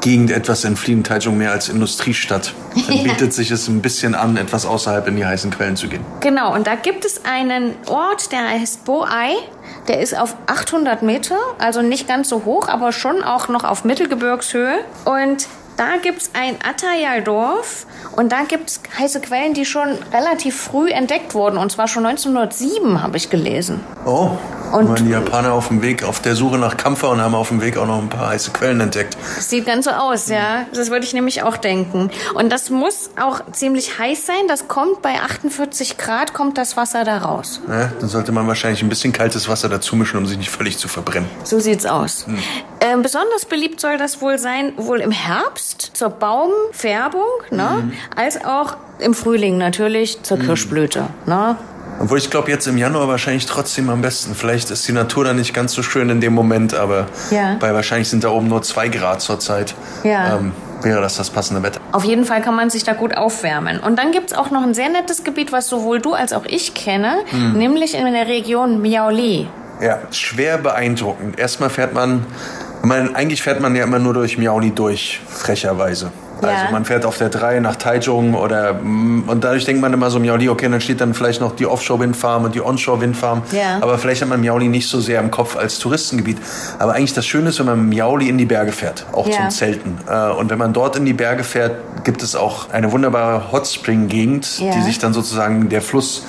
Gegend 0.00 0.30
etwas 0.30 0.64
entfliehen, 0.64 1.02
Taichung 1.02 1.38
mehr 1.38 1.52
als 1.52 1.70
Industriestadt. 1.70 2.52
Dann 2.74 3.02
bietet 3.04 3.32
sich 3.32 3.50
es 3.50 3.68
ein 3.68 3.80
bisschen 3.80 4.14
an, 4.14 4.36
etwas 4.36 4.66
außerhalb 4.66 5.06
in 5.08 5.16
die 5.16 5.24
heißen 5.24 5.50
Quellen 5.50 5.76
zu 5.76 5.88
gehen. 5.88 6.04
Genau, 6.20 6.54
und 6.54 6.66
da 6.66 6.74
gibt 6.74 7.06
es 7.06 7.24
einen 7.24 7.74
Ort, 7.88 8.30
der 8.30 8.48
heißt 8.50 8.84
Boai. 8.84 9.36
Der 9.88 10.00
ist 10.00 10.18
auf 10.18 10.36
800 10.46 11.02
Meter, 11.02 11.36
also 11.58 11.82
nicht 11.82 12.08
ganz 12.08 12.28
so 12.28 12.44
hoch, 12.44 12.68
aber 12.68 12.92
schon 12.92 13.22
auch 13.22 13.48
noch 13.48 13.64
auf 13.64 13.84
Mittelgebirgshöhe. 13.84 14.78
Und 15.04 15.46
Da 15.76 15.96
gibt 16.00 16.22
es 16.22 16.30
ein 16.34 16.56
Atayal-Dorf 16.64 17.86
und 18.14 18.30
da 18.30 18.42
gibt 18.46 18.70
es 18.70 18.80
heiße 18.96 19.20
Quellen, 19.20 19.54
die 19.54 19.64
schon 19.64 19.88
relativ 20.12 20.56
früh 20.56 20.90
entdeckt 20.90 21.34
wurden. 21.34 21.58
Und 21.58 21.72
zwar 21.72 21.88
schon 21.88 22.06
1907, 22.06 23.02
habe 23.02 23.16
ich 23.16 23.28
gelesen. 23.28 23.80
Oh, 24.06 24.30
Und- 24.74 24.88
waren 24.88 25.04
die 25.04 25.10
Japaner 25.12 25.52
auf 25.52 25.68
dem 25.68 25.82
Weg, 25.82 26.04
auf 26.04 26.20
der 26.20 26.34
Suche 26.36 26.58
nach 26.58 26.76
Kampfer 26.76 27.10
und 27.10 27.20
haben 27.20 27.34
auf 27.34 27.48
dem 27.48 27.60
Weg 27.60 27.76
auch 27.78 27.86
noch 27.86 27.98
ein 27.98 28.08
paar 28.08 28.28
heiße 28.28 28.50
Quellen 28.50 28.80
entdeckt. 28.80 29.16
Sieht 29.38 29.66
ganz 29.66 29.84
so 29.84 29.90
aus, 29.92 30.28
ja. 30.28 30.66
Das 30.74 30.90
würde 30.90 31.04
ich 31.06 31.14
nämlich 31.14 31.42
auch 31.42 31.56
denken. 31.56 32.10
Und 32.34 32.50
das 32.50 32.70
muss 32.70 33.10
auch 33.20 33.40
ziemlich 33.52 33.98
heiß 33.98 34.26
sein. 34.26 34.48
Das 34.48 34.68
kommt 34.68 35.02
bei 35.02 35.20
48 35.20 35.96
Grad, 35.98 36.34
kommt 36.34 36.58
das 36.58 36.76
Wasser 36.76 37.04
da 37.04 37.18
raus. 37.18 37.60
Ja, 37.68 37.90
dann 38.00 38.08
sollte 38.08 38.32
man 38.32 38.46
wahrscheinlich 38.46 38.82
ein 38.82 38.88
bisschen 38.88 39.12
kaltes 39.12 39.48
Wasser 39.48 39.68
dazu 39.68 39.96
mischen, 39.96 40.16
um 40.18 40.26
sich 40.26 40.38
nicht 40.38 40.50
völlig 40.50 40.78
zu 40.78 40.88
verbrennen. 40.88 41.28
So 41.44 41.60
sieht's 41.60 41.86
aus. 41.86 42.26
Ähm, 42.80 43.02
besonders 43.02 43.46
beliebt 43.46 43.80
soll 43.80 43.96
das 43.96 44.20
wohl 44.20 44.38
sein, 44.38 44.72
wohl 44.76 45.00
im 45.00 45.10
Herbst 45.10 45.90
zur 45.94 46.10
Baumfärbung, 46.10 47.22
ne? 47.50 47.92
als 48.14 48.44
auch 48.44 48.76
im 48.98 49.14
Frühling 49.14 49.58
natürlich 49.58 50.22
zur 50.22 50.38
Kirschblüte. 50.38 51.06
Ne? 51.26 51.56
Obwohl 52.00 52.18
ich 52.18 52.28
glaube, 52.30 52.50
jetzt 52.50 52.66
im 52.66 52.76
Januar 52.76 53.08
wahrscheinlich 53.08 53.46
trotzdem 53.46 53.88
am 53.88 54.02
besten. 54.02 54.34
Vielleicht 54.34 54.70
ist 54.70 54.86
die 54.88 54.92
Natur 54.92 55.24
dann 55.24 55.36
nicht 55.36 55.54
ganz 55.54 55.72
so 55.72 55.82
schön 55.82 56.08
in 56.10 56.20
dem 56.20 56.34
Moment, 56.34 56.74
aber 56.74 57.06
Ja. 57.30 57.56
bei 57.60 57.72
wahrscheinlich 57.72 58.08
sind 58.08 58.24
da 58.24 58.28
oben 58.30 58.48
nur 58.48 58.62
zwei 58.62 58.88
Grad 58.88 59.20
zurzeit. 59.22 59.74
Ja. 60.02 60.36
Ähm, 60.36 60.52
wäre 60.82 61.00
das 61.00 61.16
das 61.16 61.30
passende 61.30 61.62
Wetter. 61.62 61.80
Auf 61.92 62.04
jeden 62.04 62.24
Fall 62.24 62.42
kann 62.42 62.54
man 62.56 62.68
sich 62.68 62.84
da 62.84 62.92
gut 62.92 63.16
aufwärmen. 63.16 63.78
Und 63.80 63.98
dann 63.98 64.12
gibt's 64.12 64.32
auch 64.34 64.50
noch 64.50 64.62
ein 64.62 64.74
sehr 64.74 64.88
nettes 64.90 65.24
Gebiet, 65.24 65.50
was 65.52 65.68
sowohl 65.68 66.00
du 66.00 66.12
als 66.14 66.32
auch 66.32 66.44
ich 66.44 66.74
kenne, 66.74 67.18
nämlich 67.54 67.94
in 67.94 68.12
der 68.12 68.26
Region 68.28 68.82
Miaoli. 68.82 69.48
Ja, 69.80 69.98
schwer 70.10 70.58
beeindruckend. 70.58 71.38
Erstmal 71.38 71.70
fährt 71.70 71.94
man, 71.94 72.26
man, 72.82 73.14
eigentlich 73.16 73.42
fährt 73.42 73.60
man 73.60 73.74
ja 73.74 73.84
immer 73.84 73.98
nur 73.98 74.14
durch 74.14 74.36
Miaoli 74.36 74.72
durch, 74.72 75.20
frecherweise. 75.28 76.12
Also 76.52 76.72
man 76.72 76.84
fährt 76.84 77.04
auf 77.04 77.18
der 77.18 77.28
3 77.28 77.60
nach 77.60 77.76
Taichung 77.76 78.34
oder 78.34 78.74
mm, 78.74 79.24
und 79.28 79.44
dadurch 79.44 79.64
denkt 79.64 79.80
man 79.82 79.92
immer 79.92 80.10
so 80.10 80.18
Miaoli, 80.18 80.48
okay, 80.48 80.68
dann 80.68 80.80
steht 80.80 81.00
dann 81.00 81.14
vielleicht 81.14 81.40
noch 81.40 81.56
die 81.56 81.66
Offshore-Windfarm 81.66 82.44
und 82.44 82.54
die 82.54 82.60
Onshore-Windfarm. 82.62 83.42
Ja. 83.52 83.78
Aber 83.80 83.98
vielleicht 83.98 84.22
hat 84.22 84.28
man 84.28 84.40
Miaoli 84.40 84.68
nicht 84.68 84.88
so 84.88 85.00
sehr 85.00 85.20
im 85.20 85.30
Kopf 85.30 85.56
als 85.56 85.78
Touristengebiet. 85.78 86.38
Aber 86.78 86.94
eigentlich 86.94 87.14
das 87.14 87.26
Schöne 87.26 87.48
ist, 87.50 87.58
wenn 87.58 87.66
man 87.66 87.88
Miaoli 87.88 88.28
in 88.28 88.38
die 88.38 88.44
Berge 88.46 88.72
fährt, 88.72 89.06
auch 89.12 89.26
Ja. 89.28 89.36
zum 89.36 89.50
Zelten. 89.50 89.98
Äh, 90.08 90.30
Und 90.30 90.50
wenn 90.50 90.58
man 90.58 90.72
dort 90.72 90.96
in 90.96 91.04
die 91.04 91.12
Berge 91.12 91.44
fährt, 91.44 92.04
gibt 92.04 92.22
es 92.22 92.34
auch 92.36 92.70
eine 92.70 92.92
wunderbare 92.92 93.52
Hotspring-Gegend, 93.52 94.58
Ja. 94.60 94.72
die 94.72 94.82
sich 94.82 94.98
dann 94.98 95.12
sozusagen 95.12 95.68
der 95.68 95.82
Fluss 95.82 96.24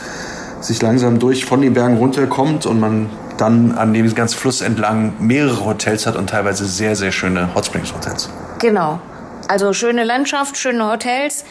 sich 0.62 0.82
langsam 0.82 1.20
durch 1.20 1.46
von 1.46 1.62
den 1.62 1.74
Bergen 1.74 1.98
runterkommt 1.98 2.66
und 2.66 2.80
man 2.80 3.10
dann 3.38 3.74
an 3.78 3.94
dem 3.94 4.14
ganzen 4.16 4.38
Fluss 4.38 4.62
entlang 4.62 5.14
mehrere 5.20 5.66
Hotels 5.66 6.08
hat 6.08 6.16
und 6.16 6.30
teilweise 6.30 6.66
sehr, 6.66 6.96
sehr 6.96 7.12
schöne 7.12 7.50
Hot 7.54 7.66
Springs 7.66 7.94
Hotels. 7.94 8.30
Genau. 8.60 9.00
Also 9.48 9.74
schöne 9.74 10.04
Landschaft, 10.04 10.58
schöne 10.58 10.92
Hotels 10.92 11.46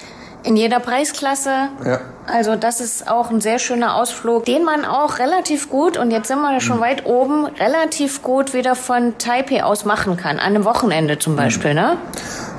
in 0.44 0.57
jeder 0.57 0.78
Preisklasse. 0.78 1.68
Ja. 1.85 2.00
Also 2.26 2.54
das 2.57 2.80
ist 2.80 3.09
auch 3.09 3.30
ein 3.30 3.40
sehr 3.40 3.59
schöner 3.59 3.96
Ausflug, 3.96 4.44
den 4.44 4.64
man 4.64 4.85
auch 4.85 5.18
relativ 5.18 5.70
gut, 5.70 5.96
und 5.96 6.11
jetzt 6.11 6.28
sind 6.28 6.40
wir 6.40 6.52
ja 6.52 6.61
schon 6.61 6.80
weit 6.80 7.07
oben, 7.07 7.46
relativ 7.46 8.22
gut 8.22 8.54
wieder 8.54 8.74
von 8.74 9.18
Taipei 9.18 9.64
aus 9.64 9.85
machen 9.85 10.16
kann. 10.16 10.38
An 10.38 10.54
einem 10.54 10.64
Wochenende 10.64 11.18
zum 11.18 11.37
Beispiel, 11.37 11.74
ne? 11.74 11.96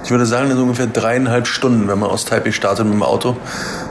Ich 0.05 0.11
würde 0.11 0.27
sagen, 0.27 0.51
in 0.51 0.57
ungefähr 0.59 0.85
dreieinhalb 0.85 1.47
Stunden, 1.47 1.87
wenn 1.87 1.97
man 1.97 2.11
aus 2.11 2.25
Taipei 2.25 2.51
startet 2.51 2.85
mit 2.85 2.93
dem 2.93 3.01
Auto. 3.01 3.35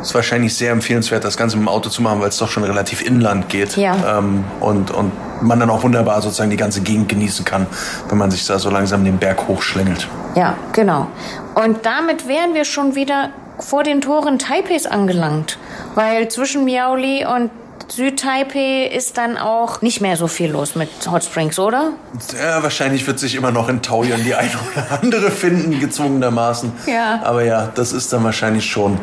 Ist 0.00 0.14
wahrscheinlich 0.14 0.54
sehr 0.54 0.70
empfehlenswert, 0.70 1.24
das 1.24 1.36
Ganze 1.36 1.56
mit 1.56 1.66
dem 1.66 1.68
Auto 1.68 1.90
zu 1.90 2.02
machen, 2.02 2.20
weil 2.20 2.28
es 2.28 2.38
doch 2.38 2.48
schon 2.48 2.62
relativ 2.62 3.04
inland 3.04 3.48
geht. 3.48 3.76
Ja. 3.76 4.18
Ähm, 4.18 4.44
und, 4.60 4.92
und 4.92 5.10
man 5.42 5.58
dann 5.58 5.70
auch 5.70 5.82
wunderbar 5.82 6.22
sozusagen 6.22 6.50
die 6.50 6.56
ganze 6.56 6.82
Gegend 6.82 7.08
genießen 7.08 7.44
kann, 7.44 7.66
wenn 8.08 8.16
man 8.16 8.30
sich 8.30 8.46
da 8.46 8.60
so 8.60 8.70
langsam 8.70 9.04
den 9.04 9.18
Berg 9.18 9.48
hochschlängelt. 9.48 10.06
Ja, 10.36 10.54
genau. 10.72 11.08
Und 11.56 11.84
damit 11.84 12.28
wären 12.28 12.54
wir 12.54 12.64
schon 12.64 12.94
wieder 12.94 13.30
vor 13.58 13.82
den 13.82 14.00
Toren 14.00 14.38
Taipeis 14.38 14.86
angelangt. 14.86 15.58
Weil 15.96 16.28
zwischen 16.28 16.64
Miaoli 16.64 17.26
und 17.26 17.50
Südtaipei 17.88 18.86
ist 18.86 19.18
dann 19.18 19.36
auch 19.36 19.82
nicht 19.82 20.00
mehr 20.00 20.16
so 20.16 20.26
viel 20.26 20.50
los 20.50 20.74
mit 20.74 20.88
Hot 21.10 21.24
Springs, 21.24 21.58
oder? 21.58 21.92
Ja, 22.40 22.62
wahrscheinlich 22.62 23.06
wird 23.06 23.18
sich 23.18 23.34
immer 23.34 23.50
noch 23.50 23.68
in 23.68 23.82
Taoyuan 23.82 24.22
die 24.24 24.34
eine 24.34 24.50
oder 24.50 25.00
andere 25.02 25.30
finden, 25.30 25.78
gezwungenermaßen. 25.80 26.72
Ja. 26.86 27.20
Aber 27.22 27.44
ja, 27.44 27.70
das 27.74 27.92
ist 27.92 28.12
dann 28.12 28.24
wahrscheinlich 28.24 28.66
schon 28.66 28.98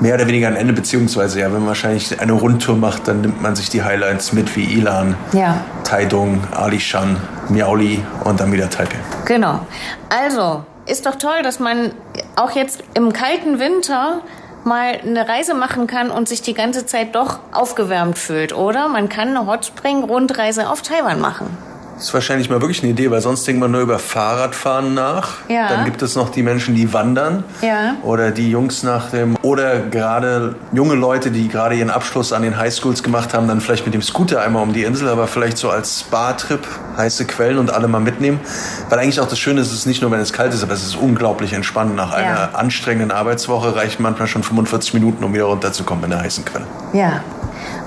mehr 0.00 0.14
oder 0.14 0.26
weniger 0.26 0.48
ein 0.48 0.56
Ende, 0.56 0.72
beziehungsweise 0.72 1.40
ja, 1.40 1.46
wenn 1.46 1.60
man 1.60 1.68
wahrscheinlich 1.68 2.20
eine 2.20 2.32
Rundtour 2.32 2.76
macht, 2.76 3.08
dann 3.08 3.20
nimmt 3.20 3.42
man 3.42 3.54
sich 3.54 3.68
die 3.68 3.82
Highlights 3.82 4.32
mit 4.32 4.54
wie 4.56 4.64
Ilan, 4.64 5.14
Ja. 5.32 5.62
Taidong, 5.84 6.42
Alishan, 6.52 7.16
Miaoli 7.48 8.02
und 8.24 8.40
dann 8.40 8.52
wieder 8.52 8.70
Taipei. 8.70 8.96
Genau. 9.26 9.66
Also, 10.08 10.64
ist 10.86 11.06
doch 11.06 11.16
toll, 11.16 11.42
dass 11.42 11.60
man 11.60 11.92
auch 12.36 12.52
jetzt 12.52 12.82
im 12.94 13.12
kalten 13.12 13.58
Winter 13.58 14.20
mal 14.64 15.00
eine 15.02 15.28
Reise 15.28 15.54
machen 15.54 15.86
kann 15.86 16.10
und 16.10 16.28
sich 16.28 16.42
die 16.42 16.54
ganze 16.54 16.86
Zeit 16.86 17.14
doch 17.14 17.40
aufgewärmt 17.52 18.18
fühlt, 18.18 18.52
oder? 18.52 18.88
Man 18.88 19.08
kann 19.08 19.28
eine 19.28 19.46
Hot 19.46 19.66
Spring 19.66 20.04
Rundreise 20.04 20.68
auf 20.68 20.82
Taiwan 20.82 21.20
machen. 21.20 21.69
Das 22.00 22.08
ist 22.08 22.14
wahrscheinlich 22.14 22.48
mal 22.48 22.62
wirklich 22.62 22.82
eine 22.82 22.92
Idee, 22.92 23.10
weil 23.10 23.20
sonst 23.20 23.46
denkt 23.46 23.60
man 23.60 23.70
nur 23.72 23.82
über 23.82 23.98
Fahrradfahren 23.98 24.94
nach. 24.94 25.32
Ja. 25.48 25.68
Dann 25.68 25.84
gibt 25.84 26.00
es 26.00 26.16
noch 26.16 26.30
die 26.30 26.42
Menschen, 26.42 26.74
die 26.74 26.94
wandern. 26.94 27.44
Ja. 27.60 27.96
Oder 28.02 28.30
die 28.30 28.50
Jungs 28.50 28.82
nach 28.82 29.10
dem. 29.10 29.36
Oder 29.42 29.80
gerade 29.80 30.54
junge 30.72 30.94
Leute, 30.94 31.30
die 31.30 31.48
gerade 31.48 31.74
ihren 31.74 31.90
Abschluss 31.90 32.32
an 32.32 32.40
den 32.40 32.56
Highschools 32.56 33.02
gemacht 33.02 33.34
haben, 33.34 33.48
dann 33.48 33.60
vielleicht 33.60 33.84
mit 33.84 33.92
dem 33.92 34.00
Scooter 34.00 34.40
einmal 34.40 34.62
um 34.62 34.72
die 34.72 34.84
Insel, 34.84 35.10
aber 35.10 35.26
vielleicht 35.26 35.58
so 35.58 35.68
als 35.68 36.00
Spa-Trip, 36.00 36.66
heiße 36.96 37.26
Quellen 37.26 37.58
und 37.58 37.70
alle 37.70 37.86
mal 37.86 38.00
mitnehmen. 38.00 38.40
Weil 38.88 39.00
eigentlich 39.00 39.20
auch 39.20 39.28
das 39.28 39.38
Schöne 39.38 39.60
ist, 39.60 39.66
es 39.66 39.80
ist 39.80 39.86
nicht 39.86 40.00
nur, 40.00 40.10
wenn 40.10 40.20
es 40.20 40.32
kalt 40.32 40.54
ist, 40.54 40.62
aber 40.62 40.72
es 40.72 40.82
ist 40.82 40.96
unglaublich 40.96 41.52
entspannt. 41.52 41.96
Nach 41.96 42.14
einer 42.14 42.58
anstrengenden 42.58 43.10
Arbeitswoche 43.10 43.76
reichen 43.76 44.02
manchmal 44.02 44.26
schon 44.26 44.42
45 44.42 44.94
Minuten, 44.94 45.22
um 45.22 45.34
wieder 45.34 45.44
runterzukommen 45.44 46.04
in 46.04 46.10
der 46.12 46.20
heißen 46.20 46.46
Quelle. 46.46 46.64
Ja. 46.94 47.22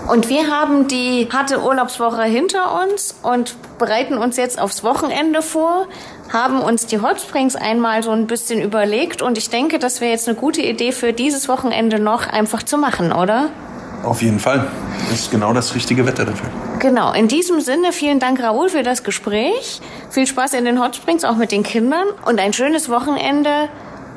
Und 0.07 0.29
wir 0.29 0.51
haben 0.51 0.87
die 0.87 1.29
harte 1.31 1.63
Urlaubswoche 1.63 2.23
hinter 2.23 2.83
uns 2.83 3.15
und 3.23 3.55
bereiten 3.83 4.17
uns 4.17 4.37
jetzt 4.37 4.61
aufs 4.61 4.85
Wochenende 4.85 5.41
vor, 5.41 5.87
haben 6.31 6.61
uns 6.61 6.85
die 6.85 7.01
Hot 7.01 7.19
Springs 7.19 7.57
einmal 7.57 8.01
so 8.01 8.11
ein 8.11 8.27
bisschen 8.27 8.61
überlegt 8.61 9.21
und 9.21 9.37
ich 9.37 9.49
denke, 9.49 9.77
das 9.77 9.99
wäre 9.99 10.11
jetzt 10.11 10.29
eine 10.29 10.37
gute 10.37 10.61
Idee 10.61 10.93
für 10.93 11.11
dieses 11.11 11.49
Wochenende 11.49 11.99
noch 11.99 12.25
einfach 12.25 12.63
zu 12.63 12.77
machen, 12.77 13.11
oder? 13.11 13.49
Auf 14.05 14.21
jeden 14.21 14.39
Fall. 14.39 14.67
Das 15.09 15.19
ist 15.19 15.31
genau 15.31 15.51
das 15.51 15.75
richtige 15.75 16.05
Wetter 16.05 16.23
dafür. 16.23 16.47
Genau, 16.79 17.11
in 17.11 17.27
diesem 17.27 17.59
Sinne 17.59 17.91
vielen 17.91 18.19
Dank 18.19 18.41
Raoul 18.41 18.69
für 18.69 18.83
das 18.83 19.03
Gespräch. 19.03 19.81
Viel 20.09 20.27
Spaß 20.27 20.53
in 20.53 20.63
den 20.63 20.81
Hot 20.81 20.95
Springs, 20.95 21.25
auch 21.25 21.35
mit 21.35 21.51
den 21.51 21.63
Kindern 21.63 22.07
und 22.25 22.39
ein 22.39 22.53
schönes 22.53 22.87
Wochenende. 22.87 23.67